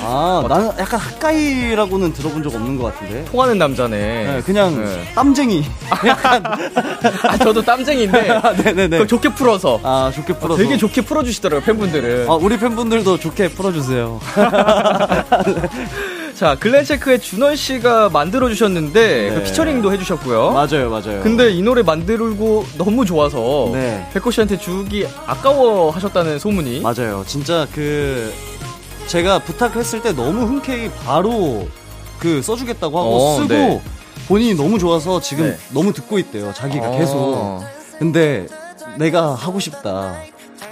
[0.00, 3.22] 아, 나는 약간 핫가이라고는 들어본 적 없는 것 같은데.
[3.26, 3.96] 통하는 남자네.
[3.98, 5.04] 네, 그냥 네.
[5.14, 5.62] 땀쟁이.
[6.06, 6.42] 약간.
[7.28, 9.06] 아, 저도 땀쟁이인데, 아, 네네네.
[9.06, 9.78] 좋게 풀어서.
[9.82, 10.62] 아, 좋게 풀어서.
[10.62, 12.26] 되게 좋게 풀어주시더라고요, 팬분들은.
[12.30, 14.20] 아, 우리 팬분들도 좋게 풀어주세요.
[16.34, 19.44] 자, 글렌체크의 준원 씨가 만들어 주셨는데, 그 네.
[19.44, 20.50] 피처링도 해 주셨고요.
[20.50, 21.22] 맞아요, 맞아요.
[21.22, 24.08] 근데 이 노래 만들고 너무 좋아서 네.
[24.12, 27.24] 백호 씨한테 주기 아까워 하셨다는 소문이 맞아요.
[27.26, 28.32] 진짜 그,
[29.06, 31.68] 제가 부탁했을 때 너무 흔쾌히 바로
[32.18, 33.82] 그 써주겠다고 하고 어, 쓰고 네.
[34.26, 35.56] 본인이 너무 좋아서 지금 네.
[35.72, 36.52] 너무 듣고 있대요.
[36.52, 36.98] 자기가 어.
[36.98, 37.64] 계속.
[37.98, 38.46] 근데
[38.96, 40.16] 내가 하고 싶다.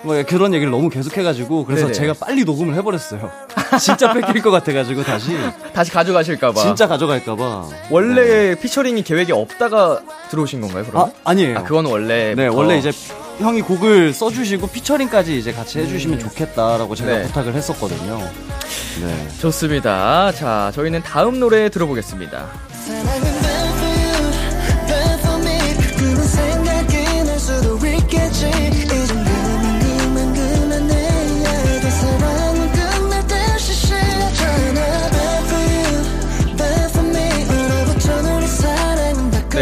[0.03, 1.93] 뭐 그런 얘기를 너무 계속해가지고 그래서 네네.
[1.95, 3.31] 제가 빨리 녹음을 해버렸어요.
[3.81, 5.37] 진짜 뺏길 것 같아가지고 다시
[5.73, 7.69] 다시 가져가실까봐 진짜 가져갈까봐.
[7.91, 10.01] 원래 피처링이 계획이 없다가
[10.31, 11.13] 들어오신 건가요 아 그럼?
[11.25, 11.59] 아니에요.
[11.59, 12.91] 아 그건 원래 네 원래 이제
[13.39, 17.17] 형이 곡을 써주시고 피처링까지 이제 같이 해주시면 좋겠다라고 제가 음.
[17.19, 17.27] 네.
[17.29, 18.19] 부탁을 했었거든요.
[19.01, 19.29] 네.
[19.41, 22.47] 좋습니다 자 저희는 다음 노래 들어보겠습니다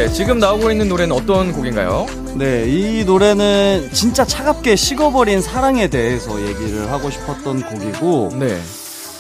[0.01, 2.07] 네 지금 나오고 있는 노래는 어떤 곡인가요?
[2.35, 8.59] 네, 이 노래는 진짜 차갑게 식어버린 사랑에 대해서 얘기를 하고 싶었던 곡이고, 네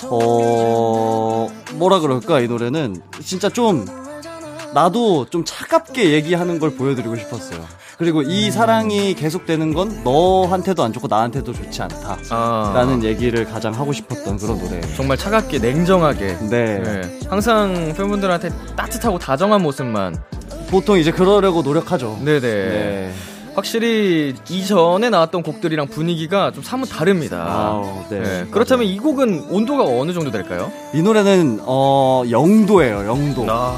[0.04, 3.02] 어, 뭐라 그럴까, 이 노래는.
[3.22, 3.84] 진짜 좀,
[4.72, 7.62] 나도 좀 차갑게 얘기하는 걸 보여드리고 싶었어요.
[7.98, 12.16] 그리고 이 사랑이 계속되는 건 너한테도 안 좋고 나한테도 좋지 않다.
[12.30, 14.80] 아, 라는 얘기를 가장 하고 싶었던 그런 노래예요.
[14.96, 16.78] 정말 차갑게 냉정하게 네.
[16.78, 17.20] 네.
[17.28, 20.16] 항상 팬분들한테 따뜻하고 다정한 모습만
[20.70, 22.18] 보통 이제 그러려고 노력하죠.
[22.24, 23.12] 네네 네.
[23.54, 27.44] 확실히 이전에 나왔던 곡들이랑 분위기가 좀 사뭇 다릅니다.
[27.48, 28.20] 아우, 네.
[28.20, 30.70] 네, 그렇다면 이 곡은 온도가 어느 정도 될까요?
[30.94, 33.46] 이 노래는, 어, 영도예요, 영도.
[33.48, 33.76] 아,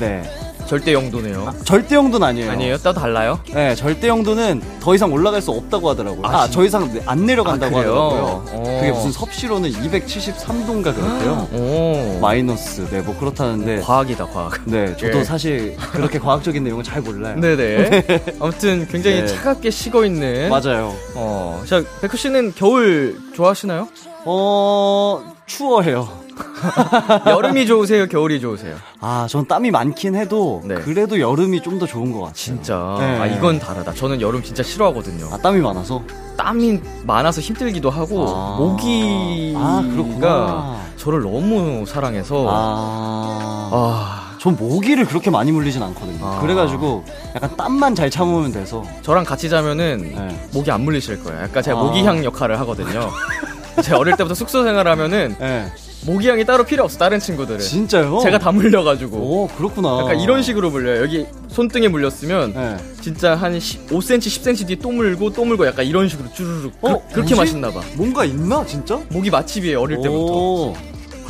[0.00, 0.22] 네.
[0.66, 1.54] 절대 영도네요.
[1.64, 2.50] 절대 영도는 아니에요.
[2.50, 2.76] 아니에요?
[2.78, 3.38] 따로 달라요?
[3.52, 6.26] 네, 절대 영도는 더 이상 올라갈 수 없다고 하더라고요.
[6.26, 7.80] 아, 아, 더 이상 안 내려간다고 아?
[7.80, 8.44] 하더라고요.
[8.50, 8.78] 어.
[8.80, 11.48] 그게 무슨 섭씨로는 273도인가 그랬대요.
[11.52, 12.18] 오.
[12.20, 13.80] 마이너스, 네, 뭐 그렇다는데.
[13.80, 14.60] 과학이다, 과학.
[14.64, 15.24] 네, 저도 예.
[15.24, 17.38] 사실 그렇게 과학적인 내용은 잘 몰라요.
[17.38, 18.00] 네네.
[18.40, 19.26] 아무튼 굉장히 네.
[19.26, 20.48] 차갑게 식어 있는.
[20.48, 20.94] 맞아요.
[21.14, 23.88] 어, 자, 백호 씨는 겨울 좋아하시나요?
[24.24, 26.23] 어, 추워해요.
[27.26, 28.06] 여름이 좋으세요?
[28.08, 28.76] 겨울이 좋으세요?
[29.00, 30.76] 아, 전 땀이 많긴 해도 네.
[30.76, 32.34] 그래도 여름이 좀 더 좋은 것 같아요.
[32.34, 32.96] 진짜.
[33.00, 33.18] 네.
[33.18, 33.92] 아, 이건 다르다.
[33.94, 35.28] 저는 여름 진짜 싫어하거든요.
[35.32, 36.02] 아, 땀이 많아서?
[36.36, 38.56] 땀이 많아서 힘들기도 하고 아.
[38.58, 40.80] 모기가 아.
[40.96, 44.36] 저를 너무 사랑해서 아, 아.
[44.38, 46.24] 전 모기를 그렇게 많이 물리진 않거든요.
[46.24, 46.40] 아.
[46.40, 48.84] 그래가지고 약간 땀만 잘 참으면 돼서.
[49.02, 50.48] 저랑 같이 자면은 네.
[50.52, 51.42] 모기 안 물리실 거예요.
[51.42, 51.82] 약간 제가 아.
[51.82, 53.10] 모기향 역할을 하거든요.
[53.82, 55.72] 제가 어릴 때부터 숙소 생활하면은 네.
[56.06, 57.60] 모기향이 따로 필요 없어 다른 친구들은.
[57.60, 58.20] 진짜요?
[58.22, 59.16] 제가 다 물려가지고.
[59.16, 60.00] 오, 그렇구나.
[60.02, 61.02] 약간 이런 식으로 물려요.
[61.02, 62.76] 여기 손등에 물렸으면 네.
[63.00, 66.72] 진짜 한 5cm, 10cm 뒤에 또 물고 또 물고 약간 이런 식으로 쭈르륵.
[66.82, 67.34] 어, 그, 렇게 뭐지?
[67.36, 67.80] 맛있나 봐.
[67.94, 69.00] 뭔가 있나, 진짜?
[69.10, 70.74] 모기 맛집이에요 어릴 때부터.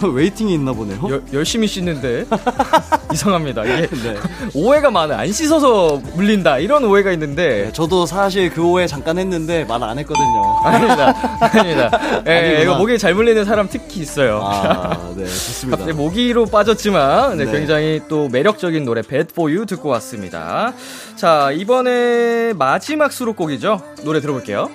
[0.05, 0.99] 오, waiting이 있나 보네요.
[1.11, 2.25] 여- 열심히 씻는데
[3.12, 3.64] 이상합니다.
[3.64, 4.17] 이게 네.
[4.55, 5.19] 오해가 많아.
[5.19, 9.99] 안 씻어서 물린다 이런 오해가 있는데 네, 저도 사실 그 오해 잠깐 했는데 말 안
[9.99, 10.61] 했거든요.
[10.64, 11.38] 아닙니다.
[11.40, 12.01] 아닙니다.
[12.27, 12.61] 예.
[12.62, 14.40] 이거 모기 잘 물리는 사람 특히 있어요.
[14.43, 15.77] 아, 네, 좋습니다.
[15.79, 17.53] 갑자기 모기로 빠졌지만 네, 네.
[17.53, 20.73] 굉장히 또 매력적인 노래 Bad For You 듣고 왔습니다.
[21.17, 23.81] 자 이번에 마지막 수록곡이죠.
[24.05, 24.71] 노래 들어볼게요.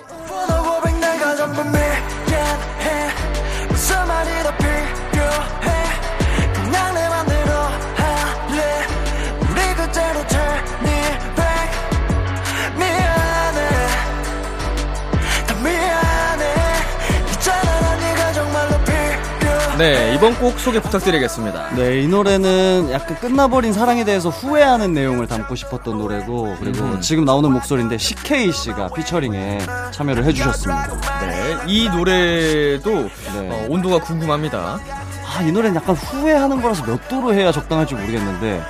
[20.20, 21.76] 이번 곡 소개 부탁드리겠습니다.
[21.76, 27.00] 네, 이 노래는 약간 끝나버린 사랑에 대해서 후회하는 내용을 담고 싶었던 노래고, 그리고 음.
[27.00, 29.60] 지금 나오는 목소리인데 CK 씨가 피처링에
[29.92, 31.00] 참여를 해주셨습니다.
[31.22, 33.48] 네, 이 노래도 네.
[33.50, 34.78] 어, 온도가 궁금합니다.
[35.26, 38.62] 아, 이 노래는 약간 후회하는 거라서 몇 도로 해야 적당할지 모르겠는데,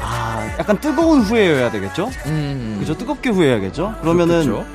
[0.00, 2.08] 아, 약간 뜨거운 후회여야 되겠죠?
[2.24, 2.96] 음, 그죠?
[2.96, 3.96] 뜨겁게 후회해야겠죠?
[4.00, 4.66] 그러면은, 그렇겠죠.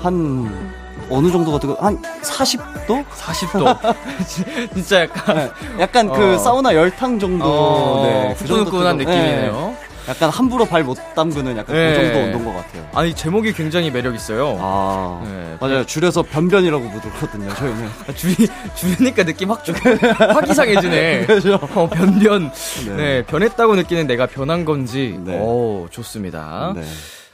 [0.00, 0.72] 한,
[1.10, 3.04] 어느 정도가 뜨거, 한 40도?
[3.06, 3.94] 40도.
[4.74, 5.50] 진짜 약간 네,
[5.82, 6.38] 약간 그 어.
[6.38, 9.52] 사우나 열탕 정도, 어, 네, 그 정도 후끈후끈한 뜨거- 느낌이네요.
[9.52, 11.92] 네, 약간 함부로 발 못 담그는 약간 네.
[11.92, 12.88] 그 정도 온도인 것 같아요.
[12.94, 14.56] 아니 제목이 굉장히 매력 있어요.
[14.60, 15.56] 아, 네.
[15.60, 15.84] 맞아요.
[15.84, 17.88] 줄여서 변변이라고 부르거든요, 저희는.
[18.16, 18.34] 줄이
[18.74, 19.72] 줄이니까 느낌 확 주,
[20.16, 21.26] 확 이상해지네.
[21.26, 21.58] 그죠?
[21.74, 22.50] 어, 변변.
[22.86, 22.96] 네.
[22.96, 23.22] 네.
[23.26, 25.16] 변했다고 느끼는 내가 변한 건지.
[25.24, 25.38] 네.
[25.38, 26.72] 오, 좋습니다.
[26.74, 26.82] 네.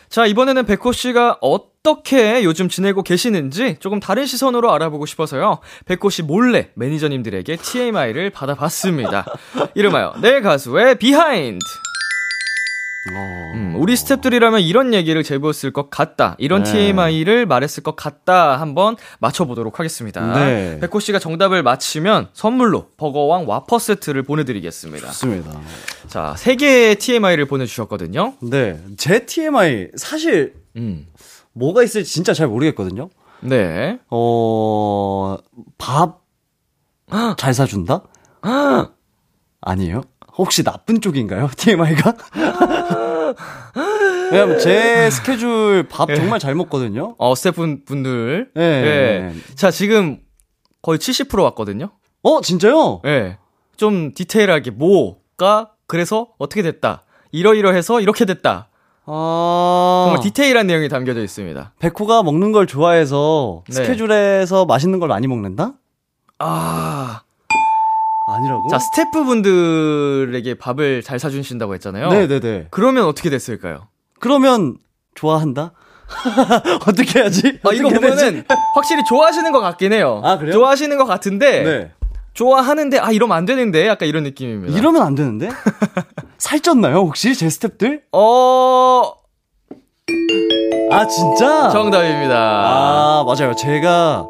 [0.08, 5.60] 자, 이번에는 백호 씨가 어 떻게 요즘 지내고 계시는지 조금 다른 시선으로 알아보고 싶어서요.
[5.84, 9.24] 백호 씨 몰래 매니저님들에게 TMI를 받아봤습니다.
[9.76, 11.64] 이름하여 내 가수의 behind.
[13.14, 16.34] 어, 음, 우리 스탭들이라면 이런 얘기를 제보했을 것 같다.
[16.38, 16.72] 이런 네.
[16.72, 18.60] TMI를 말했을 것 같다.
[18.60, 20.34] 한번 맞춰보도록 하겠습니다.
[20.34, 20.80] 네.
[20.80, 25.06] 백호 씨가 정답을 맞히면 선물로 버거왕 와퍼 세트를 보내드리겠습니다.
[25.06, 25.60] 좋습니다.
[26.08, 28.34] 자, 세 개의 TMI를 보내주셨거든요.
[28.40, 28.76] 네.
[28.96, 31.06] 제 TMI, 사실, 음.
[31.56, 33.08] 뭐가 있을지 진짜 잘 모르겠거든요.
[33.40, 33.98] 네.
[34.10, 35.36] 어,
[35.78, 36.20] 밥,
[37.38, 38.02] 잘 사준다?
[39.62, 40.02] 아니에요?
[40.36, 41.48] 혹시 나쁜 쪽인가요?
[41.56, 42.14] TMI가?
[44.30, 47.14] 왜냐면 제 스케줄 밥 정말 잘 먹거든요.
[47.16, 48.50] 어, 스태프 분들.
[48.54, 48.62] 네.
[48.62, 49.32] 예.
[49.54, 50.18] 자, 지금
[50.82, 51.90] 거의 70% 왔거든요.
[52.22, 53.00] 어, 진짜요?
[53.06, 53.38] 예.
[53.76, 57.04] 좀 디테일하게 뭐가 그래서 어떻게 됐다.
[57.32, 58.68] 이러이러해서 이렇게 됐다.
[59.06, 60.04] 아.
[60.06, 61.72] 정말 디테일한 내용이 담겨져 있습니다.
[61.78, 63.74] 백호가 먹는 걸 좋아해서 네.
[63.74, 65.72] 스케줄에서 맛있는 걸 많이 먹는다?
[66.38, 67.22] 아.
[68.28, 68.68] 아니라고?
[68.68, 72.08] 자, 스태프분들에게 밥을 잘 사주신다고 했잖아요.
[72.08, 72.68] 네네네.
[72.70, 73.86] 그러면 어떻게 됐을까요?
[74.18, 74.76] 그러면
[75.14, 75.72] 좋아한다?
[76.86, 77.58] 어떻게 해야지?
[77.64, 78.00] 아, 이거 어떻게?
[78.00, 80.20] 보면은 확실히 좋아하시는 것 같긴 해요.
[80.24, 80.52] 아, 그래요?
[80.52, 81.92] 좋아하시는 것 같은데 네.
[82.36, 84.76] 좋아하는데 아 이러면 안 되는데 약간 이런 느낌입니다.
[84.76, 85.48] 이러면 안 되는데?
[86.38, 87.34] 살쪘나요, 혹시?
[87.34, 88.02] 제 스탭들?
[88.12, 89.12] 어
[90.90, 91.70] 아, 진짜?
[91.70, 92.36] 정답입니다.
[92.36, 93.54] 아, 맞아요.
[93.54, 94.28] 제가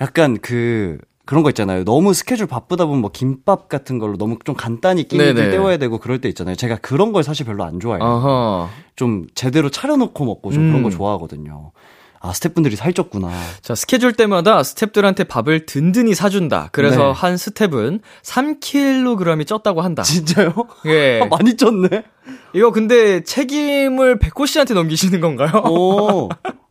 [0.00, 1.84] 약간 그, 그런 거 있잖아요.
[1.84, 5.50] 너무 스케줄 바쁘다 보면 뭐 김밥 같은 걸로 너무 좀 간단히 끼니들 네네.
[5.50, 6.56] 때워야 되고 그럴 때 있잖아요.
[6.56, 8.02] 제가 그런 걸 사실 별로 안 좋아해요.
[8.02, 8.68] 어허.
[8.96, 10.68] 좀 제대로 차려놓고 먹고 좀 음.
[10.70, 11.72] 그런 거 좋아하거든요.
[12.22, 13.30] 아, 스태프분들이 살쪘구나.
[13.62, 16.68] 자, 스케줄 때마다 스탭들한테 밥을 든든히 사준다.
[16.70, 17.12] 그래서 네.
[17.12, 20.04] 한 스탭은 3kg이 쪘다고 한다.
[20.04, 20.54] 진짜요?
[20.86, 21.20] 예.
[21.22, 22.04] 아, 많이 쪘네?
[22.54, 25.62] 이거 근데 책임을 백호 씨한테 넘기시는 건가요?
[25.64, 26.28] 오.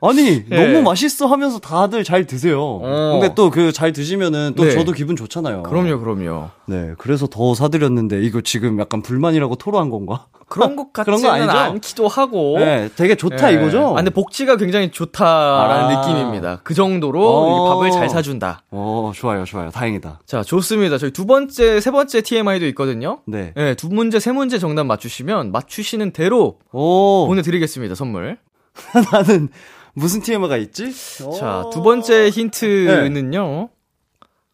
[0.00, 0.66] 아니, 예.
[0.72, 2.60] 너무 맛있어 하면서 다들 잘 드세요.
[2.62, 3.18] 어.
[3.18, 4.70] 근데 또 그 잘 드시면은 또 네.
[4.70, 5.64] 저도 기분 좋잖아요.
[5.64, 6.50] 그럼요, 그럼요.
[6.66, 10.26] 네, 그래서 더 사드렸는데 이거 지금 약간 불만이라고 토로한 건가?
[10.48, 11.58] 그런 것 그런 거 같지는 아니죠?
[11.58, 12.58] 않기도 하고.
[12.58, 13.56] 네, 되게 좋다 예.
[13.56, 13.88] 이거죠?
[13.88, 16.00] 아, 근데 복지가 굉장히 좋다라는 아.
[16.06, 16.60] 느낌입니다.
[16.62, 17.74] 그 정도로 어.
[17.74, 18.62] 밥을 잘 사준다.
[18.70, 19.70] 어, 좋아요, 좋아요.
[19.70, 20.20] 다행이다.
[20.26, 20.98] 자, 좋습니다.
[20.98, 23.20] 저희 두 번째, 세 번째 TMI도 있거든요.
[23.26, 23.52] 네.
[23.56, 28.38] 네, 두 문제, 세 문제 정답 맞추시면 맞추시는 대로 오, 보내드리겠습니다, 선물.
[29.12, 29.48] 나는
[29.94, 30.92] 무슨 TMI가 있지?
[31.38, 31.70] 자, 오.
[31.70, 33.68] 두 번째 힌트는요.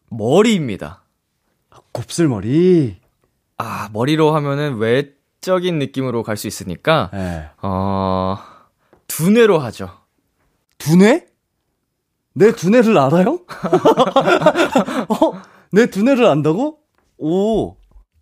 [0.09, 1.03] 머리입니다.
[1.91, 2.97] 곱슬머리.
[3.57, 7.49] 아, 머리로 하면은 외적인 느낌으로 갈 수 있으니까, 네.
[7.61, 8.37] 어,
[9.07, 9.89] 두뇌로 하죠.
[10.77, 11.25] 두뇌?
[12.33, 13.39] 내 두뇌를 알아요?
[15.09, 15.41] 어?
[15.71, 16.79] 내 두뇌를 안다고?
[17.17, 17.75] 오.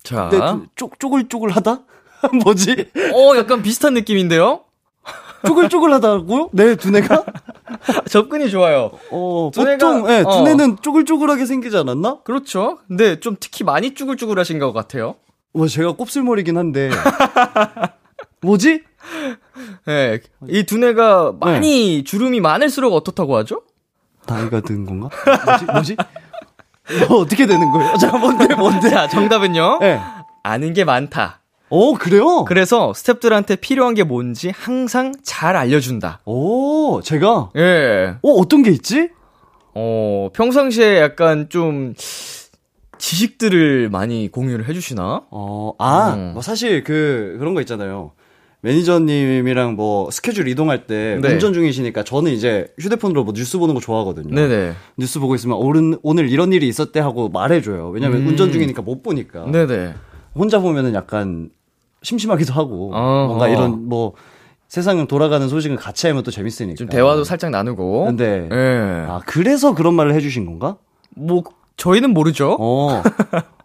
[0.04, 0.30] 자.
[0.32, 0.38] 네,
[0.76, 1.84] 쪼, 쪼글쪼글하다?
[2.44, 2.92] 뭐지?
[3.14, 4.64] 어, 약간 비슷한 느낌인데요?
[5.46, 6.50] 쪼글쪼글하다고요?
[6.54, 7.24] 네, 두뇌가?
[8.10, 8.92] 접근이 좋아요.
[9.12, 10.32] 어, 두뇌가- 보통, 예, 어.
[10.38, 12.20] 두뇌는 쪼글쪼글하게 생기지 않았나?
[12.24, 12.80] 그렇죠.
[12.88, 15.16] 근데 좀 특히 많이 쭈글쭈글하신 것 같아요.
[15.54, 16.90] 뭐, 제가 곱슬머리긴 한데.
[18.42, 18.84] 뭐지?
[19.86, 23.64] 네, 이 두뇌가 많이 주름이 많을수록 어떻다고 하죠?
[24.28, 25.10] 나이가 든 건가?
[25.46, 25.66] 뭐지?
[25.66, 25.98] 뭐지?
[27.10, 27.98] 뭐, 어떻게 되는 거예요?
[27.98, 28.90] 자, 뭔데, 뭔데?
[28.90, 29.80] 자, 정답은요.
[29.84, 30.00] 예.
[30.44, 31.39] 아는 게 많다.
[31.70, 32.46] 어, 그래요?
[32.46, 36.22] 그래서 스탭들한테 필요한 게 뭔지 항상 잘 알려준다.
[36.26, 37.52] 오, 제가?
[37.56, 38.16] 예.
[38.22, 39.10] 어, 어떤 게 있지?
[39.76, 41.94] 어, 평상시에 약간 좀
[42.98, 45.24] 지식들을 많이 공유를 해주시나?
[45.32, 46.32] 어, 아, 음.
[46.34, 48.12] 뭐 사실 그, 그런 거 있잖아요.
[48.62, 51.34] 매니저님이랑 뭐 스케줄 이동할 때 네.
[51.34, 54.36] 운전 중이시니까 저는 이제 휴대폰으로 뭐 뉴스 보는 거 좋아하거든요.
[54.36, 54.74] 네네.
[54.98, 57.90] 뉴스 보고 있으면 오늘, 오늘 이런 일이 있었대 하고 말해줘요.
[57.90, 58.28] 왜냐면 음.
[58.28, 59.46] 운전 중이니까 못 보니까.
[59.50, 59.94] 네네.
[60.36, 61.50] 혼자 보면은 약간
[62.02, 63.28] 심심하기도 하고 어허.
[63.28, 64.14] 뭔가 이런 뭐
[64.68, 66.76] 세상 돌아가는 소식을 같이 하면 또 재밌으니까.
[66.78, 68.06] 좀 대화도 살짝 나누고.
[68.06, 69.06] 근데 예.
[69.10, 70.78] 아 그래서 그런 말을 해주신 건가?
[71.16, 71.44] 뭐,
[71.76, 72.56] 저희는 모르죠.
[72.60, 73.02] 어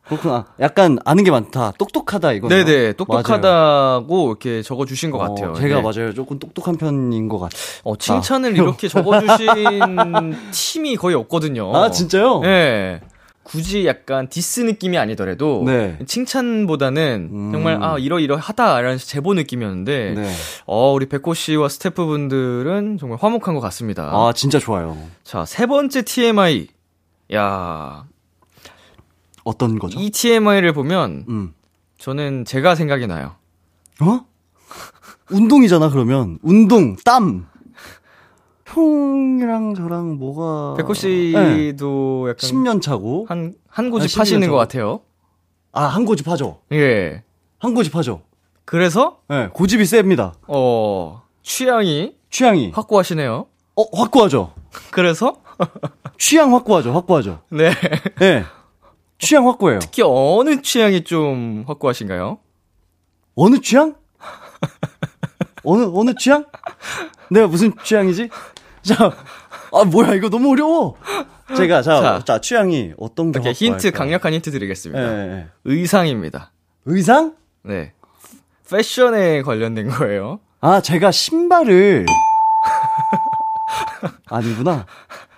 [0.06, 0.46] 그렇구나.
[0.60, 1.72] 약간 아는 게 많다.
[1.78, 2.48] 똑똑하다 이거.
[2.48, 2.94] 네네.
[2.94, 5.50] 똑똑하다고 이렇게 적어주신 것 같아요.
[5.50, 5.82] 어, 제가 네.
[5.82, 6.14] 맞아요.
[6.14, 7.60] 조금 똑똑한 편인 것 같아요.
[7.84, 9.46] 어, 칭찬을 이렇게 적어주신
[10.52, 11.74] 팀이 거의 없거든요.
[11.76, 12.40] 아 진짜요?
[12.40, 13.00] 네.
[13.44, 15.98] 굳이 약간 디스 느낌이 아니더라도 네.
[16.06, 17.52] 칭찬보다는 음.
[17.52, 20.32] 정말 아 이러이러하다라는 제보 느낌이었는데 네.
[20.66, 24.04] 어 우리 백호 씨와 스태프분들은 정말 화목한 것 같습니다.
[24.12, 24.98] 아 진짜 좋아요.
[25.22, 26.66] 자 세 번째 TMI
[27.34, 28.04] 야
[29.44, 30.00] 어떤 거죠?
[30.00, 31.52] 이 TMI를 보면 음.
[31.98, 33.36] 저는 제가 생각이 나요.
[34.00, 34.20] 어?
[35.30, 37.46] 운동이잖아 그러면 운동 땀.
[38.74, 41.00] 형이랑 저랑 뭐가 백호 네.
[41.72, 44.60] 씨도 약간 10년 차고 한, 한 고집 아, 하시는 10년 것 차.
[44.60, 45.00] 같아요.
[45.72, 46.60] 아 한 고집 하죠.
[46.72, 47.22] 예.
[47.58, 48.22] 한 고집 하죠.
[48.64, 50.34] 그래서, 예, 고집이 셉니다.
[50.46, 53.46] 어, 취향이 취향이 확고하시네요.
[53.76, 54.52] 어 확고하죠.
[54.90, 55.36] 그래서,
[56.18, 56.92] 취향 확고하죠.
[56.92, 57.40] 확고하죠.
[57.50, 57.70] 네.
[58.22, 58.44] 예.
[59.18, 59.78] 취향 확고해요.
[59.80, 62.38] 특히 어느 취향이 좀 확고하신가요?
[63.36, 63.94] 어느 취향?
[65.64, 66.46] 어느 어느 취향?
[67.30, 68.28] 내가 무슨 취향이지?
[68.84, 69.10] 자,
[69.72, 70.96] 아 뭐야 이거 너무 어려워.
[71.56, 72.24] 제가 자, 자.
[72.24, 73.98] 자, 취향이 어떤 게 힌트, 확고할까?
[73.98, 75.02] 강력한 힌트 예, 드리겠습니다.
[75.02, 75.46] 예, 예.
[75.64, 76.52] 의상입니다.
[76.84, 77.34] 의상?
[77.62, 77.92] 네.
[78.70, 80.40] 패션에 관련된 거예요.
[80.60, 82.06] 아 제가 신발을
[84.26, 84.86] 아니구나.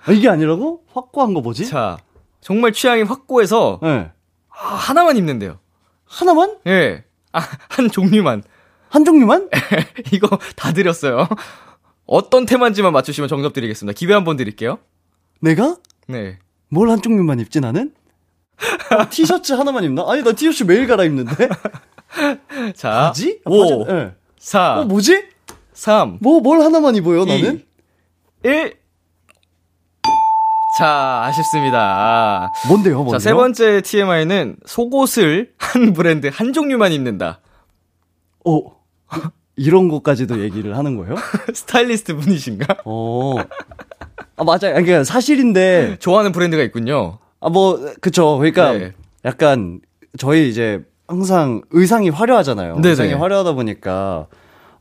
[0.07, 0.83] 아, 이게 아니라고?
[0.93, 1.67] 확고한 거 뭐지?
[1.67, 1.99] 자,
[2.41, 4.11] 정말 취향이 확고해서 예.
[4.51, 5.59] 아, 하나만 입는데요.
[6.05, 6.59] 하나만?
[6.67, 7.05] 예.
[7.33, 8.43] 아, 한 종류만.
[8.89, 9.51] 한 종류만?
[10.13, 11.27] 이거 다 드렸어요.
[12.07, 13.97] 어떤 테마인지만 맞추시면 정답 드리겠습니다.
[13.97, 14.79] 기회 한번 드릴게요.
[15.41, 16.39] 내가 네.
[16.69, 17.93] 뭘 한 종류만 입지 나는?
[18.91, 20.05] 아, 티셔츠 하나만 입나?
[20.09, 21.49] 아니 나 티셔츠 매일 갈아입는데.
[22.77, 23.41] 자, 뭐지?
[23.45, 24.15] 5, 바지- 예.
[24.39, 25.25] 4, 어 뭐지?
[25.73, 27.65] 3, 뭐 뭘 하나만 입어요 나는?
[28.45, 28.75] 1.
[30.79, 32.53] 자, 아쉽습니다.
[32.69, 32.97] 뭔데요?
[32.97, 33.19] 뭔데요?
[33.19, 37.41] 자, 세 번째 TMI는 속옷을 한 브랜드 한 종류만 입는다.
[38.45, 38.61] 어
[39.57, 41.17] 이런 것까지도 얘기를 하는 거예요?
[41.53, 42.79] 스타일리스트 분이신가?
[42.85, 43.37] 어.
[44.37, 44.59] 아 맞아요.
[44.75, 47.19] 그러니까 사실인데 좋아하는 브랜드가 있군요.
[47.41, 48.37] 아 뭐 그쵸.
[48.39, 48.93] 그러니까 네.
[49.25, 49.81] 약간
[50.19, 52.77] 저희 이제 항상 의상이 화려하잖아요.
[52.77, 52.89] 네네.
[52.91, 54.27] 의상이 화려하다 보니까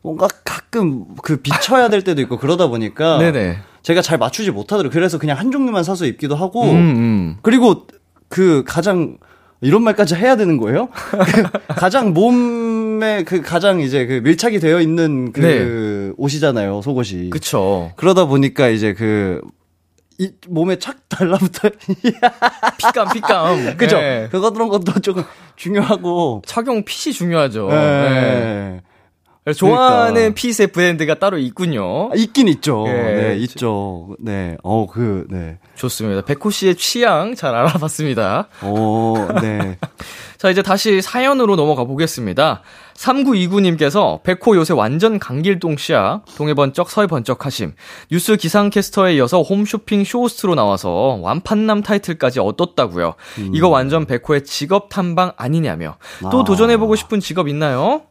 [0.02, 3.58] 뭔가 가끔 그 비춰야 될 때도 있고 그러다 보니까 네네.
[3.84, 4.92] 제가 잘 맞추지 못하더라고요.
[4.92, 7.38] 그래서 그냥 한 종류만 사서 입기도 하고 음, 음.
[7.44, 7.86] 그리고
[8.30, 9.18] 그 가장
[9.62, 10.90] 이런 말까지 해야 되는 거예요?
[11.34, 11.44] 그
[11.76, 16.14] 가장 몸에 그 가장 이제 그 밀착이 되어 있는 그 네.
[16.18, 17.30] 옷이잖아요, 속옷이.
[17.30, 17.92] 그쵸.
[17.96, 19.42] 그러다 보니까 이제 그,
[20.18, 21.70] 이 몸에 착 달라붙어.
[22.78, 23.76] 핏감, 핏감.
[23.78, 23.98] 그죠?
[23.98, 24.28] 네.
[24.32, 25.24] 그거 그런 것도 조금
[25.56, 26.42] 중요하고.
[26.46, 27.70] 착용 핏이 중요하죠.
[27.72, 27.76] 예.
[27.76, 28.82] 네.
[29.54, 30.34] 좋아하는 그러니까.
[30.36, 32.10] 핏의 브랜드가 따로 있군요.
[32.12, 32.86] 아, 있긴 있죠.
[32.88, 32.92] 예.
[32.94, 34.16] 네, 있죠.
[34.20, 34.58] 네.
[34.64, 35.60] 어, 그, 네.
[35.76, 36.22] 좋습니다.
[36.22, 38.48] 백호 씨의 취향 잘 알아봤습니다.
[38.62, 39.78] 어, 네.
[40.38, 42.64] 자, 이제 다시 사연으로 넘어가 보겠습니다.
[42.96, 46.22] 3929님께서 백호 요새 완전 강길동 씨야.
[46.38, 47.74] 동해 번쩍 서해 번쩍 하심.
[48.10, 53.16] 뉴스 기상캐스터에 이어서 홈쇼핑 쇼호스트로 나와서 완판남 타이틀까지 얻었다고요.
[53.54, 55.98] 이거 완전 백호의 직업 탐방 아니냐며.
[56.32, 56.44] 또 아.
[56.44, 58.04] 도전해보고 싶은 직업 있나요?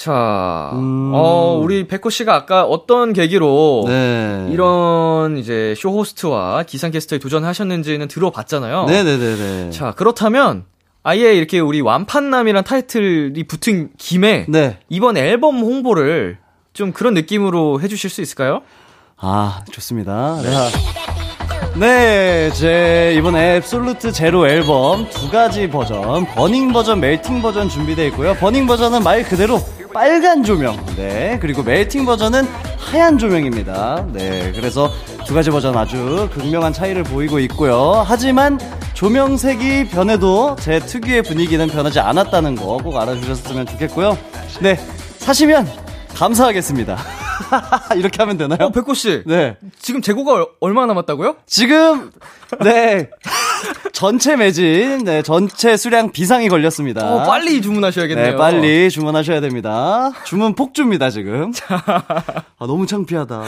[0.00, 1.10] 자, 음.
[1.12, 4.48] 어, 우리 백호 씨가 아까 어떤 계기로 네.
[4.50, 8.86] 이런 이제 쇼 호스트와 기상캐스터에 도전하셨는지는 들어봤잖아요.
[8.86, 9.70] 네네네네.
[9.72, 10.64] 자, 그렇다면
[11.02, 14.78] 아예 이렇게 우리 완판남이란 타이틀이 붙은 김에 네.
[14.88, 16.38] 이번 앨범 홍보를
[16.72, 18.62] 좀 그런 느낌으로 해주실 수 있을까요?
[19.18, 20.40] 아, 좋습니다.
[20.40, 20.68] 내가
[21.76, 28.34] 네, 제 이번에 Absolute Zero 앨범 두 가지 버전, Burning 버전, Melting 버전 준비되어 있고요.
[28.34, 29.60] Burning 버전은 말 그대로
[29.94, 32.46] 빨간 조명, 네, 그리고 Melting 버전은
[32.76, 34.04] 하얀 조명입니다.
[34.12, 34.90] 네, 그래서
[35.26, 38.04] 두 가지 버전 아주 극명한 차이를 보이고 있고요.
[38.06, 38.58] 하지만
[38.94, 44.18] 조명색이 변해도 제 특유의 분위기는 변하지 않았다는 거 꼭 알아주셨으면 좋겠고요.
[44.60, 44.76] 네,
[45.18, 45.66] 사시면
[46.20, 46.98] 감사하겠습니다.
[47.96, 48.66] 이렇게 하면 되나요?
[48.66, 49.22] 어, 백호 씨.
[49.26, 49.56] 네.
[49.78, 51.36] 지금 재고가 얼- 얼마나 남았다고요?
[51.46, 52.10] 지금
[52.62, 53.08] 네
[53.92, 57.10] 전체 매진 네 전체 수량 비상이 걸렸습니다.
[57.10, 58.32] 어, 빨리 주문하셔야겠네요.
[58.32, 60.10] 네 빨리 주문하셔야 됩니다.
[60.24, 61.52] 주문 폭주입니다 지금.
[61.70, 63.42] 아 너무 창피하다.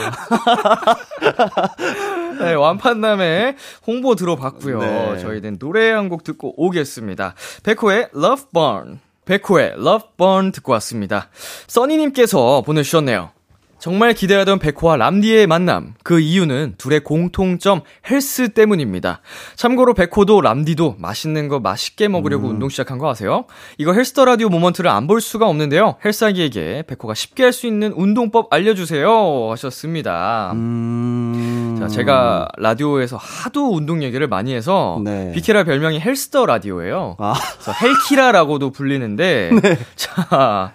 [2.39, 3.55] 네, 완판남의
[3.85, 4.79] 홍보 들어봤고요.
[4.79, 5.19] 네.
[5.19, 7.35] 저희는 노래 한 곡 듣고 오겠습니다.
[7.63, 8.99] 백호의 Love Burn.
[9.25, 11.29] 백호의 Love Burn 듣고 왔습니다.
[11.67, 13.31] 써니님께서 보내주셨네요.
[13.79, 15.95] 정말 기대하던 백호와 람디의 만남.
[16.03, 19.19] 그 이유는 둘의 공통점 헬스 때문입니다.
[19.57, 23.43] 참고로 백호도 람디도 맛있는 거 맛있게 먹으려고 운동 시작한 거 아세요?
[23.77, 25.97] 이거 헬스 더 라디오 moment를 안 볼 수가 없는데요.
[26.05, 29.49] 헬스 아기에게 백호가 쉽게 할 수 있는 운동법 알려주세요.
[29.51, 30.51] 하셨습니다.
[30.53, 31.62] 음...
[31.87, 35.31] 자, 제가 라디오에서 하도 운동 얘기를 많이 해서 네.
[35.33, 37.15] 비케라 별명이 헬스 더 라디오예요.
[37.19, 37.33] 아.
[37.53, 39.51] 그래서 헬키라라고도 불리는데
[39.95, 40.73] 자,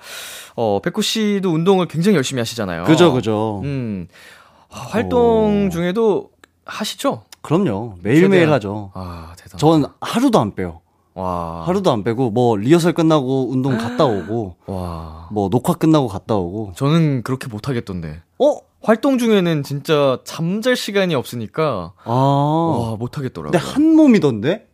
[0.56, 2.84] 어, 백호 씨도 운동을 굉장히 열심히 하시잖아요.
[2.84, 3.60] 그죠 그죠.
[3.64, 4.08] 음.
[4.70, 5.70] 아, 활동 어.
[5.70, 6.30] 중에도
[6.64, 7.22] 하시죠?
[7.40, 8.52] 그럼요 매일매일 최대한.
[8.54, 8.90] 하죠.
[8.94, 9.58] 아, 대단.
[9.58, 10.80] 전 하루도 안 빼요.
[11.14, 11.64] 와.
[11.66, 15.28] 하루도 안 빼고 뭐 리허설 끝나고 운동 갔다 오고 와.
[15.32, 16.72] 뭐 녹화 끝나고 갔다 오고.
[16.76, 18.20] 저는 그렇게 못 하겠던데.
[18.38, 18.56] 어?
[18.82, 22.12] 활동 중에는 진짜 잠잘 시간이 없으니까 아.
[22.12, 23.50] 와, 못 하겠더라고요.
[23.50, 24.66] 근데 한 몸이던데?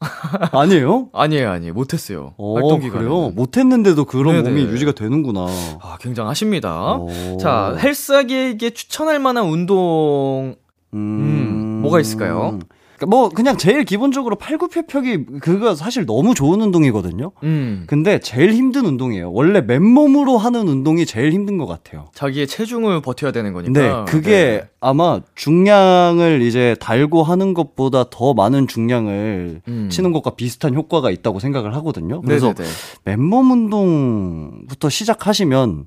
[0.52, 1.08] 아니에요?
[1.12, 1.72] 아니에요, 아니에요.
[1.74, 2.34] 못 했어요.
[2.36, 3.04] 어, 활동 기간에.
[3.04, 3.30] 그래요?
[3.30, 4.50] 못했는데도 그런 네네.
[4.50, 5.46] 몸이 유지가 되는구나.
[5.80, 6.98] 아, 굉장하십니다.
[6.98, 7.38] 오.
[7.40, 10.54] 자, 헬스하기에게 추천할 만한 운동,
[10.94, 12.60] 음, 뭐가 있을까요?
[12.98, 17.30] 그러니까 뭐 그냥 제일 기본적으로 팔굽혀펴기 그거 사실 너무 좋은 운동이거든요.
[17.44, 19.32] 음, 근데 제일 힘든 운동이에요.
[19.32, 22.06] 원래 맨몸으로 하는 운동이 제일 힘든 것 같아요.
[22.12, 23.72] 자기의 체중을 버텨야 되는 거니까.
[23.72, 24.68] 근데 그게 네.
[24.80, 29.88] 아마 중량을 이제 달고 하는 것보다 더 많은 중량을 음.
[29.90, 32.20] 치는 것과 비슷한 효과가 있다고 생각을 하거든요.
[32.22, 32.68] 그래서 네네네.
[33.04, 35.86] 맨몸 운동부터 시작하시면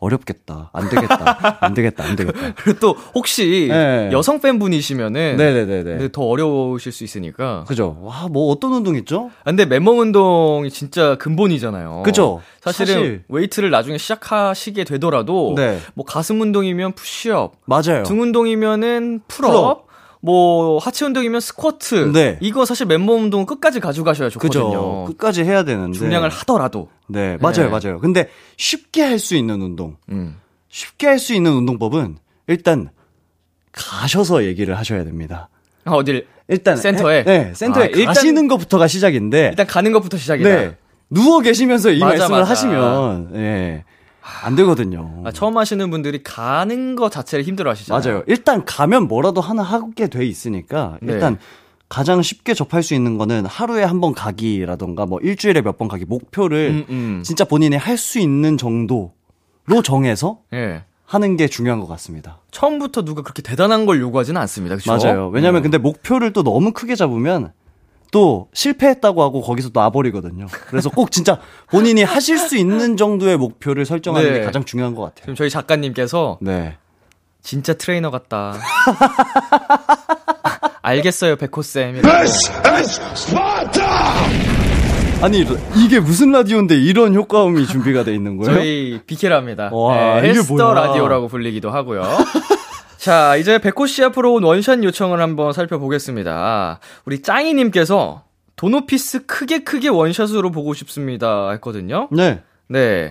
[0.00, 0.70] 어렵겠다.
[0.72, 1.58] 안 되겠다.
[1.60, 2.04] 안 되겠다.
[2.04, 2.38] 안 되겠다.
[2.56, 4.10] 그리고 또 혹시 네.
[4.12, 6.08] 여성 팬분이시면은 네네네네.
[6.12, 7.64] 더 어려우실 수 있으니까.
[7.66, 7.98] 그죠.
[8.02, 9.30] 와, 뭐 어떤 운동 있죠?
[9.40, 12.02] 아, 근데 맨몸 운동이 진짜 근본이잖아요.
[12.04, 12.40] 그죠.
[12.60, 15.78] 사실은 사실- 웨이트를 나중에 시작하시게 되더라도 네.
[15.94, 18.02] 뭐 가슴 운동이면 푸시업, 맞아요.
[18.04, 19.87] 등 운동이면은 pull-up, pull-up.
[20.20, 22.12] 뭐 하체 운동이면 스쿼트.
[22.12, 22.38] 네.
[22.40, 24.48] 이거 사실 맨몸 운동 끝까지 가져가셔야 그죠.
[24.48, 25.04] 좋거든요.
[25.06, 25.96] 끝까지 해야 되는데.
[25.98, 26.88] 중량을 하더라도.
[27.06, 27.68] 네, 맞아요, 네.
[27.68, 27.98] 맞아요.
[28.00, 29.96] 근데 쉽게 할 수 있는 운동.
[30.10, 30.36] 음.
[30.68, 32.90] 쉽게 할 수 있는 운동법은 일단
[33.72, 35.48] 가셔서 얘기를 하셔야 됩니다.
[35.84, 37.18] 아, 어딜 일단 센터에?
[37.20, 40.48] 해- 네, 센터에 아, 일단- 가시는 것부터가 시작인데 일단 가는 것부터 시작이다.
[40.48, 40.76] 네.
[41.10, 42.50] 누워 계시면서 이 맞아, 말씀을 맞아.
[42.50, 43.84] 하시면 예.
[44.42, 45.22] 안 되거든요.
[45.24, 48.02] 아, 처음 하시는 분들이 가는 거 자체를 힘들어 하시잖아요.
[48.02, 48.22] 맞아요.
[48.26, 51.14] 일단 가면 뭐라도 하나 하게 돼 있으니까 네.
[51.14, 51.38] 일단
[51.88, 56.04] 가장 쉽게 접할 수 있는 거는 하루에 한 번 가기라던가 뭐 일주일에 몇 번 가기
[56.04, 57.22] 목표를 음, 음.
[57.24, 59.12] 진짜 본인이 할 수 있는 정도로
[59.82, 60.84] 정해서 예.
[61.06, 62.40] 하는 게 중요한 것 같습니다.
[62.50, 64.76] 처음부터 누가 그렇게 대단한 걸 요구하지는 않습니다.
[64.76, 65.06] 그렇죠?
[65.06, 65.28] 맞아요.
[65.28, 67.52] 왜냐면 근데 목표를 또 너무 크게 잡으면
[68.10, 70.46] 또 실패했다고 하고 거기서 놔버리거든요.
[70.66, 71.38] 그래서 꼭 진짜
[71.70, 74.38] 본인이 하실 수 있는 정도의 목표를 설정하는 네.
[74.40, 75.22] 게 가장 중요한 것 같아요.
[75.22, 76.76] 지금 저희 작가님께서 네.
[77.42, 78.54] 진짜 트레이너 같다.
[80.82, 82.02] 알겠어요, 백호쌤.
[85.20, 85.44] 아니
[85.76, 88.54] 이게 무슨 라디오인데 이런 효과음이 준비가 돼 있는 거예요?
[88.54, 89.70] 저희 비케라입니다.
[89.72, 90.74] 와, 네, 이게 헬스 더 뭐야.
[90.86, 92.02] 라디오라고 불리기도 하고요.
[93.08, 96.78] 자, 이제 백호 씨 앞으로 온 one shot 요청을 한번 살펴보겠습니다.
[97.06, 98.24] 우리 짱이님께서
[98.56, 102.08] 도노 peace 크게 크게 one shot으로 보고 싶습니다 했거든요.
[102.12, 102.42] 네.
[102.66, 103.10] 네.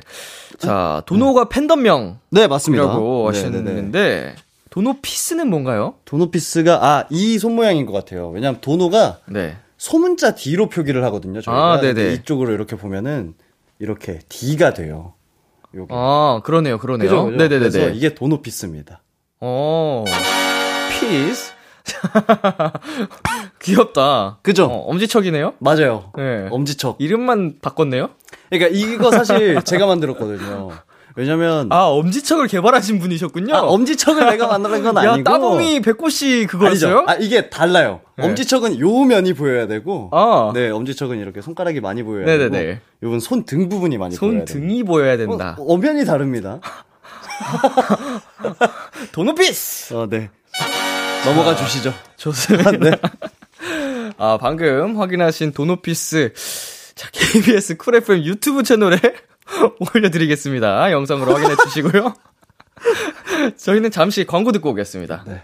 [0.59, 2.83] 자, 도노가 팬덤명이라고 네, 맞습니다.
[2.85, 3.25] 네, 네, 네.
[3.25, 4.35] 하셨는데
[4.69, 5.95] 도노 peace는 뭔가요?
[6.05, 8.29] 도노 peace가 아 이 손 모양인 것 같아요.
[8.29, 9.57] 왜냐하면 도노가 네.
[9.79, 11.41] 소문자 D로 표기를 하거든요.
[11.41, 12.13] 저희가 아, 네네.
[12.13, 13.33] 이쪽으로 이렇게 보면은
[13.79, 15.15] 이렇게 D가 돼요.
[15.73, 15.91] 요게.
[15.91, 17.09] 아, 그러네요, 그러네요.
[17.09, 17.35] 그죠, 그죠?
[17.37, 17.69] 네네네네.
[17.71, 19.01] 그래서 이게 도노 peace입니다.
[19.39, 20.03] 어,
[20.91, 21.51] peace.
[23.61, 24.39] 귀엽다.
[24.41, 24.65] 그죠?
[24.65, 25.53] 어, 엄지척이네요?
[25.59, 26.11] 맞아요.
[26.17, 26.47] 네.
[26.51, 26.97] 엄지척.
[26.99, 28.09] 이름만 바꿨네요?
[28.49, 30.71] 그러니까 이거 사실 제가 만들었거든요.
[31.15, 33.55] 왜냐면 아, 엄지척을 개발하신 분이셨군요?
[33.55, 35.23] 아, 엄지척을 내가 만든 건 야, 아니고.
[35.23, 36.99] 따봉이 백호 씨 그거였어요?
[37.07, 37.11] 아니죠.
[37.11, 38.01] 아, 이게 달라요.
[38.17, 38.25] 네.
[38.27, 40.09] 엄지척은 요 면이 보여야 되고.
[40.13, 40.51] 아.
[40.53, 42.49] 네, 엄지척은 이렇게 손가락이 많이 보여야 네네네.
[42.65, 42.79] 되고.
[43.01, 44.45] 요건 손등 부분이 많이 보여야 손 돼요.
[44.45, 45.55] 등이 보여야 된다.
[45.59, 46.59] 어, 엄연히 다릅니다.
[49.11, 49.93] 도노 peace!
[49.93, 50.29] 어, 네.
[51.25, 51.93] 넘어가 주시죠.
[52.15, 52.71] 좋습니다.
[52.77, 52.91] 네.
[54.17, 56.33] 아, 방금 확인하신 도노 peace.
[56.95, 58.97] 자, KBS 쿨 FM 유튜브 채널에
[59.93, 60.91] 올려드리겠습니다.
[60.91, 62.13] 영상으로 확인해 주시고요.
[63.57, 65.23] 저희는 잠시 광고 듣고 오겠습니다.
[65.27, 65.43] 네.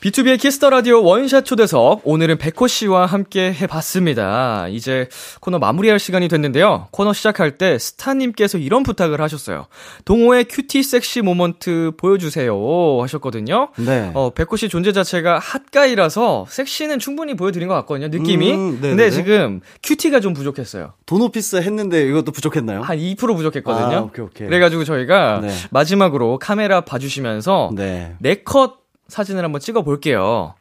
[0.00, 4.68] 비투비의 키스 더 라디오 원샷 초대석 오늘은 백호 씨와 함께 해봤습니다.
[4.68, 5.08] 이제
[5.40, 6.86] 코너 마무리할 시간이 됐는데요.
[6.92, 9.66] 코너 시작할 때 스타님께서 이런 부탁을 하셨어요.
[10.04, 12.56] 동호의 cutie 섹시 moment 보여주세요
[13.02, 13.70] 하셨거든요.
[13.76, 14.12] 네.
[14.14, 18.06] 어 백호 씨 존재 자체가 hot guy라서 섹시는 충분히 보여드린 것 같거든요.
[18.06, 18.52] 느낌이.
[18.52, 18.88] 음, 네네네.
[18.90, 20.92] 근데 지금 cutie가 좀 부족했어요.
[21.06, 22.82] 도노피스 했는데 이것도 부족했나요?
[22.82, 23.96] 한 2% 부족했거든요.
[23.96, 24.46] 아, 오케이, 오케이.
[24.46, 25.52] 그래가지고 저희가 네.
[25.70, 28.14] 마지막으로 카메라 봐주시면서 네.
[28.20, 30.54] 네컷 사진을 한번 찍어 볼게요.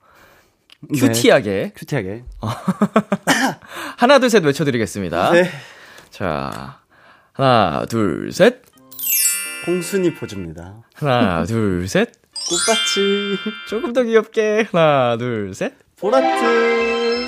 [0.79, 0.99] 네.
[0.99, 1.71] cutie하게.
[1.75, 2.23] cutie하게.
[3.97, 5.31] 하나, 둘, 셋 외쳐드리겠습니다.
[5.31, 5.49] 네.
[6.09, 6.79] 자,
[7.33, 8.61] 하나, 둘, 셋.
[9.65, 10.75] 홍순이 포즈입니다.
[10.95, 12.11] 하나, 둘, 셋.
[12.49, 13.37] 꽃밭이
[13.67, 14.67] 조금 더 귀엽게.
[14.71, 15.73] 하나, 둘, 셋.
[15.97, 16.27] 보라트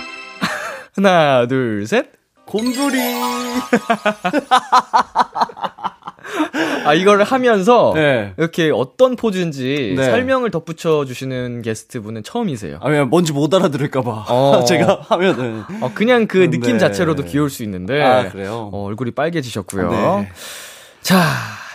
[0.96, 2.12] 하나, 둘, 셋.
[2.46, 2.98] 곰돌이
[6.86, 8.34] 아, 이걸 하면서 네.
[8.38, 10.04] 이렇게 어떤 포즈인지 네.
[10.06, 12.78] 설명을 덧붙여 주시는 게스트 분은 처음이세요.
[12.82, 14.64] 아 그냥 뭔지 못 알아들을까봐 어.
[14.68, 16.78] 제가 하면은 어, 그냥 그 느낌 네.
[16.80, 18.02] 자체로도 귀여울 수 있는데.
[18.02, 18.70] 아, 그래요?
[18.72, 19.90] 어, 얼굴이 빨개지셨고요.
[19.92, 20.30] 네.
[21.02, 21.22] 자,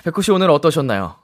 [0.05, 1.17] 백호 씨 오늘 어떠셨나요?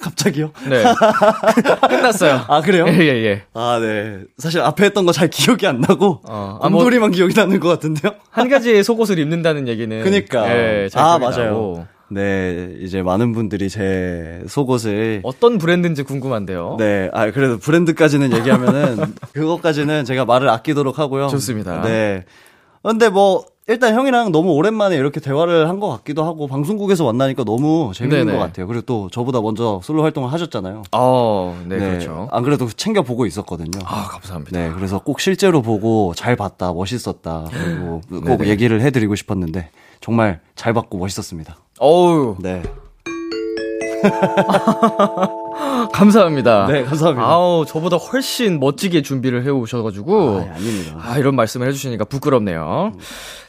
[0.00, 0.50] 갑자기요?
[0.68, 0.84] 네.
[1.88, 2.44] 끝났어요.
[2.48, 2.84] 아 그래요?
[2.88, 3.42] 예, 예, 예.
[3.54, 4.18] 아 네.
[4.36, 7.68] 사실 앞에 했던 거 잘 기억이 안 나고 어, 아, 뭐- 곰돌이만 기억이 나는 것
[7.68, 8.12] 같은데요.
[8.30, 10.02] 한 가지의 속옷을 입는다는 얘기는.
[10.04, 10.50] 그니까.
[10.50, 11.44] 예, 잘 아, 맞아요.
[11.46, 11.86] 나고.
[12.10, 16.76] 네, 이제 많은 분들이 제 속옷을 어떤 브랜드인지 궁금한데요.
[16.78, 21.28] 네, 아 그래도 브랜드까지는 얘기하면은 그것까지는 제가 말을 아끼도록 하고요.
[21.28, 21.82] 좋습니다.
[21.82, 22.24] 네.
[22.82, 27.92] 근데 뭐 일단 형이랑 너무 오랜만에 이렇게 대화를 한 것 같기도 하고 방송국에서 만나니까 너무
[27.94, 28.38] 재밌는 네네.
[28.38, 28.66] 것 같아요.
[28.66, 30.82] 그리고 또 저보다 먼저 솔로 활동을 하셨잖아요.
[30.92, 32.28] 어, 네, 그렇죠.
[32.30, 33.80] 안 그래도 챙겨 보고 있었거든요.
[33.86, 34.58] 아, 감사합니다.
[34.58, 38.48] 네, 그래서 꼭 실제로 보고 잘 봤다, 멋있었다, 그리고 꼭 네네.
[38.50, 39.70] 얘기를 해드리고 싶었는데
[40.04, 41.56] 정말 잘 봤고 멋있었습니다.
[41.78, 42.62] 어우, 네,
[45.94, 46.66] 감사합니다.
[46.66, 47.26] 네, 감사합니다.
[47.26, 50.46] 아우, 저보다 훨씬 멋지게 준비를 해오셔가지고.
[50.46, 50.98] 아, 아닙니다.
[51.00, 52.92] 아, 이런 말씀을 해주시니까 부끄럽네요.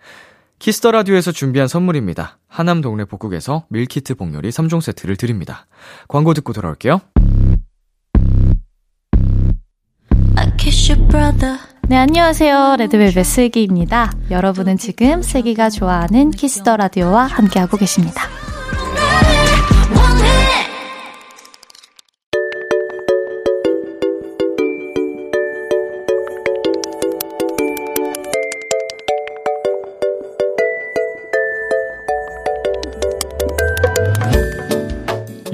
[0.59, 2.39] 키스 더 라디오에서 준비한 선물입니다.
[2.47, 5.67] 하남 동네 복국에서 밀키트 복요리 3종 세트를 드립니다.
[6.07, 7.01] 광고 듣고 돌아올게요.
[10.35, 11.57] I kiss your brother.
[11.87, 12.75] 네, 안녕하세요.
[12.79, 14.11] 레드벨벳 슬기입니다.
[14.29, 18.23] 여러분은 지금 슬기가 좋아하는 키스 더 라디오와 함께하고 계십니다.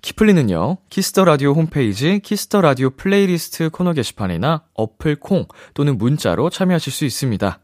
[0.00, 6.50] 키플리는요, 키스 더 라디오 홈페이지 키스 더 라디오 플레이리스트 코너 게시판이나 어플 콩 또는 문자로
[6.50, 7.58] 참여하실 수 있습니다.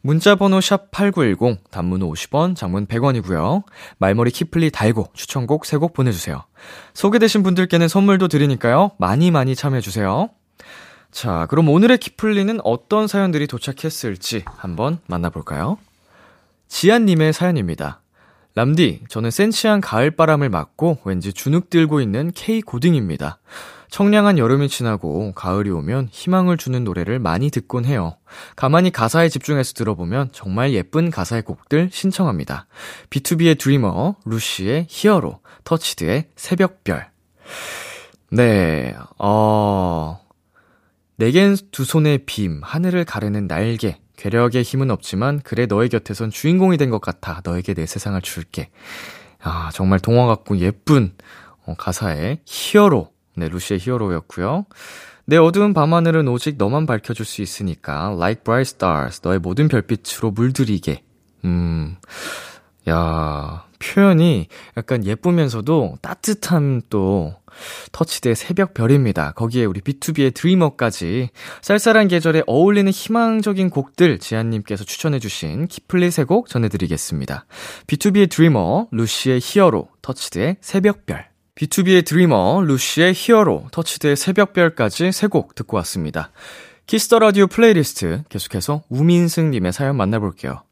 [0.00, 3.64] 문자 번호 샵 8910, 단문 50원, 장문 100원이고요.
[3.98, 6.44] 말머리 키플리 달고 추천곡 3곡 보내주세요.
[6.94, 8.92] 소개되신 분들께는 선물도 드리니까요.
[8.98, 10.30] 많이 많이 참여해주세요.
[11.10, 15.76] 자, 그럼 오늘의 키플리는 어떤 사연들이 도착했을지 한번 만나볼까요?
[16.68, 18.00] 지안님의 사연입니다.
[18.54, 23.38] 람디, 저는 센치한 가을바람을 맞고 왠지 주눅 들고 있는 K 고딩입니다.
[23.90, 28.16] 청량한 여름이 지나고 가을이 오면 희망을 주는 노래를 많이 듣곤 해요.
[28.54, 32.66] 가만히 가사에 집중해서 들어보면 정말 예쁜 가사의 곡들 신청합니다.
[33.10, 37.10] B2B의 드리머, 루시의 히어로, 터치드의 새벽별.
[38.30, 40.20] 네, 어,
[41.16, 46.90] 내겐 두 손의 빔, 하늘을 가르는 날개, 괴력의 힘은 없지만 그래 너의 곁에선 주인공이 된
[46.90, 48.68] 것 같아 너에게 내 세상을 줄게.
[49.42, 51.14] 아 정말 동화 같고 예쁜
[51.64, 54.66] 어, 가사의 히어로 네 루시의 히어로였고요.
[55.24, 61.02] 내 어두운 밤하늘은 오직 너만 밝혀줄 수 있으니까 Like bright stars 너의 모든 별빛으로 물들이게.
[61.44, 61.96] 음,
[62.88, 67.34] 야 표현이 약간 예쁘면서도 따뜻한 또
[67.92, 69.32] 터치드의 새벽별입니다.
[69.32, 71.30] 거기에 우리 B2B의 드리머까지
[71.62, 77.46] 쌀쌀한 계절에 어울리는 희망적인 곡들 지안님께서 추천해주신 키플리 세곡 전해드리겠습니다.
[77.88, 81.28] 비투비의 Dreamer, 루시의 Hero, 터치드의 새벽별.
[81.56, 86.30] 비투비의 Dreamer, 루시의 Hero, 터치드의 새벽별까지 세 곡 듣고 왔습니다.
[86.86, 90.62] 키스 더 라디오 플레이리스트 계속해서 우민승님의 사연 만나볼게요.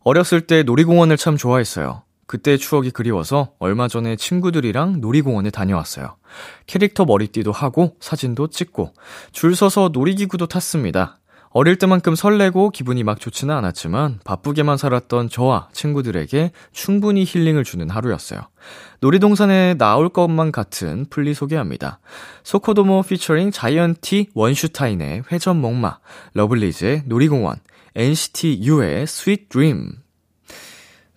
[0.00, 2.02] 어렸을 때 놀이공원을 참 좋아했어요.
[2.32, 6.16] 그때의 추억이 그리워서 얼마 전에 친구들이랑 놀이공원에 다녀왔어요.
[6.66, 8.94] 캐릭터 머리띠도 하고 사진도 찍고
[9.32, 11.18] 줄 서서 놀이기구도 탔습니다.
[11.50, 18.40] 어릴 때만큼 설레고 기분이 막 좋지는 않았지만 바쁘게만 살았던 저와 친구들에게 충분히 힐링을 주는 하루였어요.
[19.00, 22.00] 놀이동산에 나올 것만 같은 플리 소개합니다.
[22.44, 25.98] 소코도모 피처링 자이언티 원슈타인의 회전 목마,
[26.32, 27.56] 러블리즈의 놀이공원,
[27.94, 29.90] NCT U의 Sweet Dream,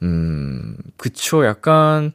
[0.05, 1.45] 음, 그쵸.
[1.45, 2.13] 약간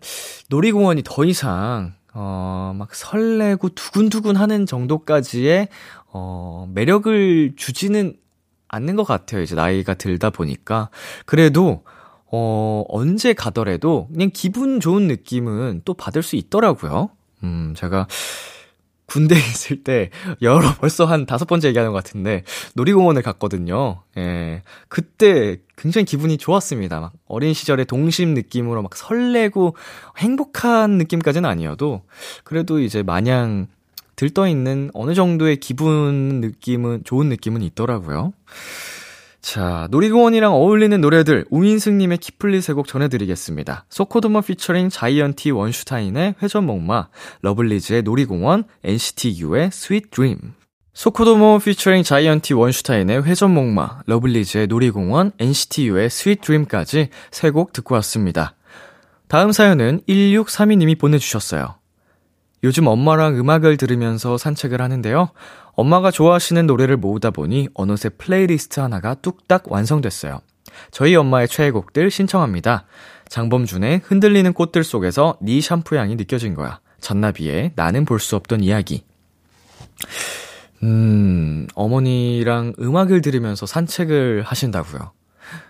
[0.48, 5.68] 놀이공원이 더 이상, 어, 막 설레고 두근두근 하는 정도까지의,
[6.12, 8.16] 어, 매력을 주지는
[8.68, 9.42] 않는 것 같아요.
[9.42, 10.90] 이제 나이가 들다 보니까.
[11.26, 11.84] 그래도,
[12.30, 17.10] 어, 언제 가더라도 그냥 기분 좋은 느낌은 또 받을 수 있더라고요.
[17.42, 18.06] 음, 제가
[19.10, 22.44] 군대에 있을 때 여러 벌써 한 다섯 번째 얘기하는 것 같은데
[22.74, 24.02] 놀이공원을 갔거든요.
[24.16, 24.62] 예.
[24.88, 27.00] 그때 굉장히 기분이 좋았습니다.
[27.00, 29.76] 막 어린 시절의 동심 느낌으로 막 설레고
[30.18, 32.02] 행복한 느낌까지는 아니어도
[32.44, 33.66] 그래도 이제 마냥
[34.16, 38.32] 들떠 있는 어느 정도의 기분 느낌은 좋은 느낌은 있더라고요.
[39.40, 43.86] 자, 놀이공원이랑 어울리는 노래들 우민승님의 키플리 세곡 전해드리겠습니다.
[43.88, 47.08] 소코도모 피처링 자이언티 원슈타인의 회전목마,
[47.40, 50.38] 러블리즈의 놀이공원, NCT U의 Sweet Dream.
[50.92, 58.54] 소코도모 피처링 자이언티 원슈타인의 회전목마, 러블리즈의 놀이공원, NCT U의 Sweet Dream까지 세 곡 듣고 왔습니다.
[59.26, 61.79] 다음 사연은 1632님이 보내주셨어요.
[62.62, 65.30] 요즘 엄마랑 음악을 들으면서 산책을 하는데요.
[65.72, 70.40] 엄마가 좋아하시는 노래를 모으다 보니 어느새 플레이리스트 하나가 뚝딱 완성됐어요.
[70.90, 72.84] 저희 엄마의 최애곡들 신청합니다.
[73.28, 76.80] 장범준의 흔들리는 꽃들 속에서 네 샴푸 향이 느껴진 거야.
[77.00, 79.04] 잔나비의 나는 볼 수 없던 이야기.
[80.82, 85.12] 음, 어머니랑 음악을 들으면서 산책을 하신다고요.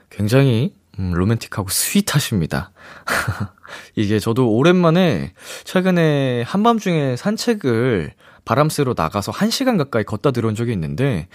[0.09, 2.73] 굉장히 음, 로맨틱하고 sweet하십니다.
[3.97, 5.33] 이게 저도 오랜만에
[5.65, 8.13] 최근에 한밤중에 산책을
[8.45, 11.29] 바람 쐬러 나가서 1시간 가까이 걷다 들어온 적이 있는데,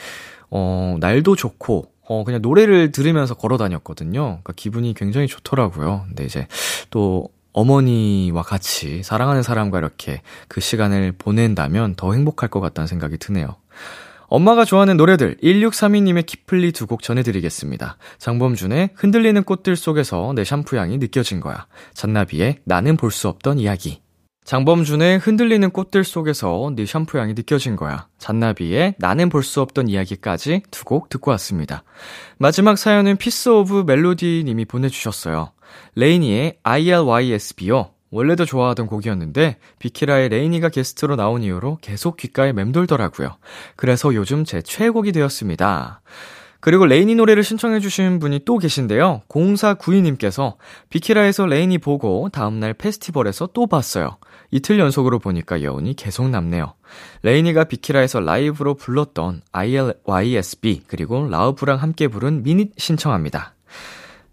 [0.52, 4.22] 어, 날도 좋고, 어, 그냥 노래를 들으면서 걸어 다녔거든요.
[4.22, 6.06] 그러니까 기분이 굉장히 좋더라고요.
[6.08, 6.48] 근데 이제
[6.92, 13.56] 또 어머니와 같이 사랑하는 사람과 이렇게 그 시간을 보낸다면 더 행복할 것 같다는 생각이 드네요.
[14.28, 17.98] 엄마가 좋아하는 노래들 1632님의 키플리 두 곡 전해드리겠습니다.
[18.20, 21.68] 장범준의 흔들리는 꽃들 속에서 내 샴푸 향이 느껴진 거야.
[21.94, 24.02] 잔나비의 나는 볼 수 없던 이야기.
[24.46, 28.08] 장범준의 흔들리는 꽃들 속에서 네 샴푸 향이 느껴진 거야.
[28.20, 31.84] 잔나비의 나는 볼 수 없던 이야기까지 두 곡 듣고 왔습니다.
[32.38, 35.52] 마지막 사연은 Piece of Melody 님이 보내주셨어요.
[35.96, 37.95] 레이니의 ILYSB요.
[38.16, 43.36] 원래도 좋아하던 곡이었는데 비키라의 레이니가 게스트로 나온 이후로 계속 귓가에 맴돌더라고요.
[43.76, 46.02] 그래서 요즘 제 최애곡이 되었습니다.
[46.62, 49.24] 그리고 레이니 노래를 신청해주신 분이 또 계신데요.
[49.28, 50.56] 0492님께서
[50.90, 54.18] 비키라에서 레이니 보고 다음날 페스티벌에서 또 봤어요.
[54.50, 56.74] 이틀 연속으로 보니까 여운이 계속 남네요.
[57.24, 63.56] 레이니가 비키라에서 라이브로 불렀던 ILYSB 그리고 라우브랑 함께 부른 Mean It 신청합니다.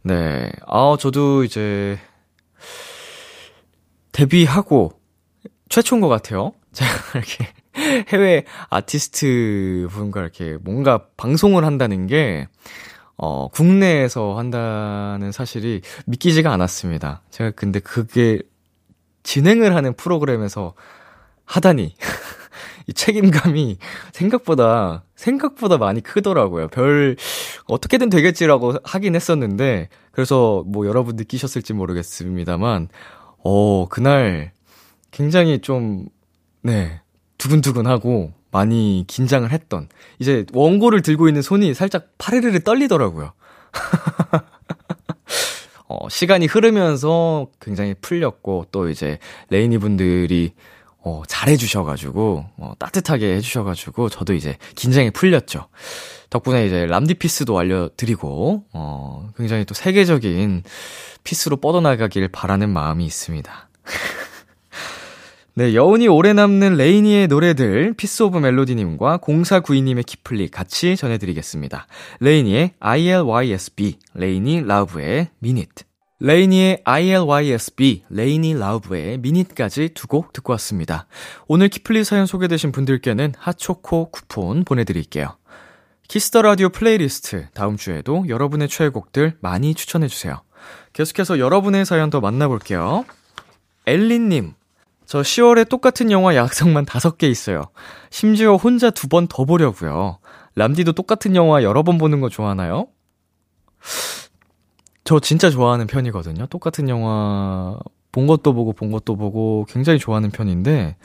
[0.05, 0.53] 네.
[0.69, 1.99] 아, 저도 이제
[4.13, 4.93] 데뷔하고
[5.69, 6.53] 최초인 것 같아요.
[6.73, 7.49] 제가 이렇게
[8.09, 12.47] 해외 아티스트 분과 이렇게 뭔가 방송을 한다는 게,
[13.17, 17.23] 어, 국내에서 한다는 사실이 믿기지가 않았습니다.
[17.31, 18.41] 제가 근데 그게
[19.23, 20.75] 진행을 하는 프로그램에서
[21.45, 21.95] 하다니.
[22.89, 23.79] 이 책임감이
[24.13, 26.69] 생각보다, 생각보다 많이 크더라고요.
[26.69, 27.17] 별,
[27.67, 32.89] 어떻게든 되겠지라고 하긴 했었는데, 그래서 뭐 여러분 느끼셨을지 모르겠습니다만,
[33.45, 34.53] 어, 그날
[35.11, 36.07] 굉장히 좀,
[36.63, 37.01] 네,
[37.39, 39.89] 두근두근하고 많이 긴장을 했던,
[40.19, 43.33] 이제 원고를 들고 있는 손이 살짝 파르르르 떨리더라고요.
[45.89, 49.19] 어, 시간이 흐르면서 굉장히 풀렸고, 또 이제
[49.51, 50.55] 레이니 분들이
[51.05, 55.69] 어, 잘해주셔가지고, 어, 따뜻하게 해주셔가지고, 저도 이제 긴장이 풀렸죠.
[56.31, 60.63] 덕분에 이제 람디 피스도 알려드리고, 어, 굉장히 또 세계적인
[61.25, 63.69] 피스로 뻗어나가길 바라는 마음이 있습니다.
[65.55, 71.87] 네, 여운이 오래 남는 LANY의 노래들, Piece of Melody님과 0492님의 키플리 같이 전해드리겠습니다.
[72.21, 75.85] 레이니의 ILYSB, 레이니 라브의 미니트.
[76.25, 81.07] 레이니의 ILYSB, 레이니 라우브의 미닛까지 두 곡 듣고 왔습니다.
[81.49, 85.37] 오늘 키플리 사연 소개되신 분들께는 핫초코 쿠폰 보내드릴게요.
[86.07, 90.43] Kiss the Radio playlist 다음 주에도 여러분의 최애곡들 많이 추천해주세요.
[90.93, 93.05] 계속해서 여러분의 사연 더 만나볼게요.
[93.87, 94.53] 엘린님,
[95.07, 97.65] 저 10월에 똑같은 영화 약속만 5개 있어요.
[98.11, 100.21] 심지어 혼자 두 번 더 보려고요.
[100.55, 102.87] 람디도 똑같은 영화 여러 번 보는 거 좋아하나요?
[105.05, 106.47] 저 진짜 좋아하는 편이거든요.
[106.47, 107.79] 똑같은 영화
[108.13, 110.97] 본 것도 보고 본 것도 보고 굉장히 좋아하는 편인데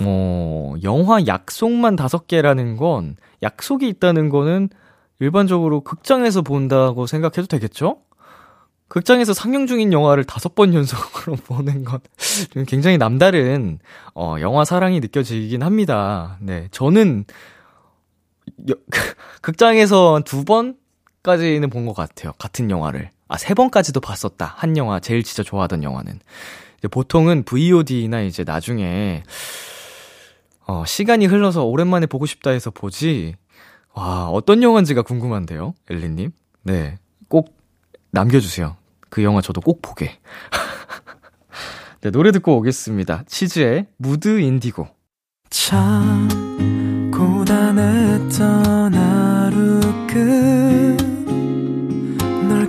[0.00, 4.68] 어, 영화 약속만 다섯 개라는 건 약속이 있다는 거는
[5.20, 7.98] 일반적으로 극장에서 본다고 생각해도 되겠죠?
[8.88, 12.00] 극장에서 상영 중인 영화를 다섯 번 연속으로 보는 건
[12.66, 13.78] 굉장히 남다른
[14.14, 16.38] 어, 영화 사랑이 느껴지긴 합니다.
[16.40, 17.24] 네, 저는
[18.70, 18.74] 여,
[19.42, 20.76] 극장에서 두 번
[21.24, 22.32] 까지는 본 것 같아요.
[22.38, 23.10] 같은 영화를.
[23.28, 24.54] 아, 세 번까지도 봤었다.
[24.56, 26.20] 한 영화, 제일 진짜 좋아하던 영화는.
[26.90, 29.22] 보통은 VOD나 이제 나중에,
[30.66, 33.34] 어, 시간이 흘러서 오랜만에 보고 싶다 해서 보지,
[33.94, 36.30] 와, 어떤 영화인지가 궁금한데요, 엘리님?
[36.62, 36.96] 네.
[37.28, 37.56] 꼭
[38.10, 38.76] 남겨주세요.
[39.08, 40.18] 그 영화 저도 꼭 보게.
[42.02, 43.24] 네, 노래 듣고 오겠습니다.
[43.26, 44.86] 치즈의 무드 인디고.
[45.48, 46.28] 참,
[47.14, 51.03] 고단했던 하루 끝.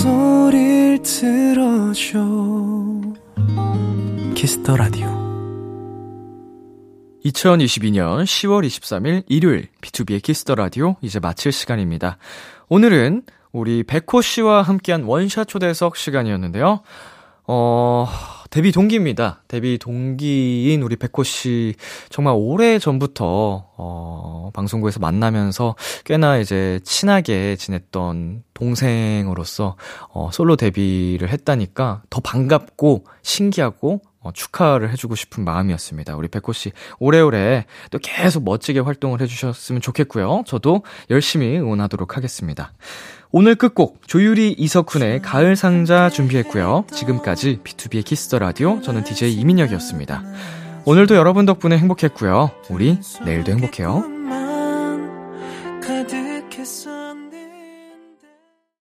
[0.00, 2.18] 목소리를 들어줘
[4.34, 5.08] Kiss the Radio
[7.24, 12.16] 2022년 10월 23일 일요일 B2B의 키스터 라디오 이제 마칠 시간입니다.
[12.70, 16.80] 오늘은 우리 백호 씨와 함께한 원샷 초대석 시간이었는데요.
[17.46, 18.08] 어,
[18.50, 19.44] 데뷔 동기입니다.
[19.46, 21.74] 데뷔 동기인 우리 백호 씨
[22.08, 29.76] 정말 오래 전부터 어, 방송국에서 만나면서 꽤나 이제 친하게 지냈던 동생으로서
[30.12, 36.16] 어, 솔로 데뷔를 했다니까 더 반갑고 신기하고 어, 축하를 해주고 싶은 마음이었습니다.
[36.16, 40.42] 우리 백호 씨 오래오래 또 계속 멋지게 활동을 해주셨으면 좋겠고요.
[40.46, 42.72] 저도 열심히 응원하도록 하겠습니다.
[43.32, 46.86] 오늘 끝곡 조유리 이석훈의 가을 상자 준비했고요.
[46.90, 50.24] 지금까지 B2B의 키스터 라디오 저는 DJ 이민혁이었습니다.
[50.84, 52.50] 오늘도 여러분 덕분에 행복했고요.
[52.70, 54.02] 우리 내일도 행복해요.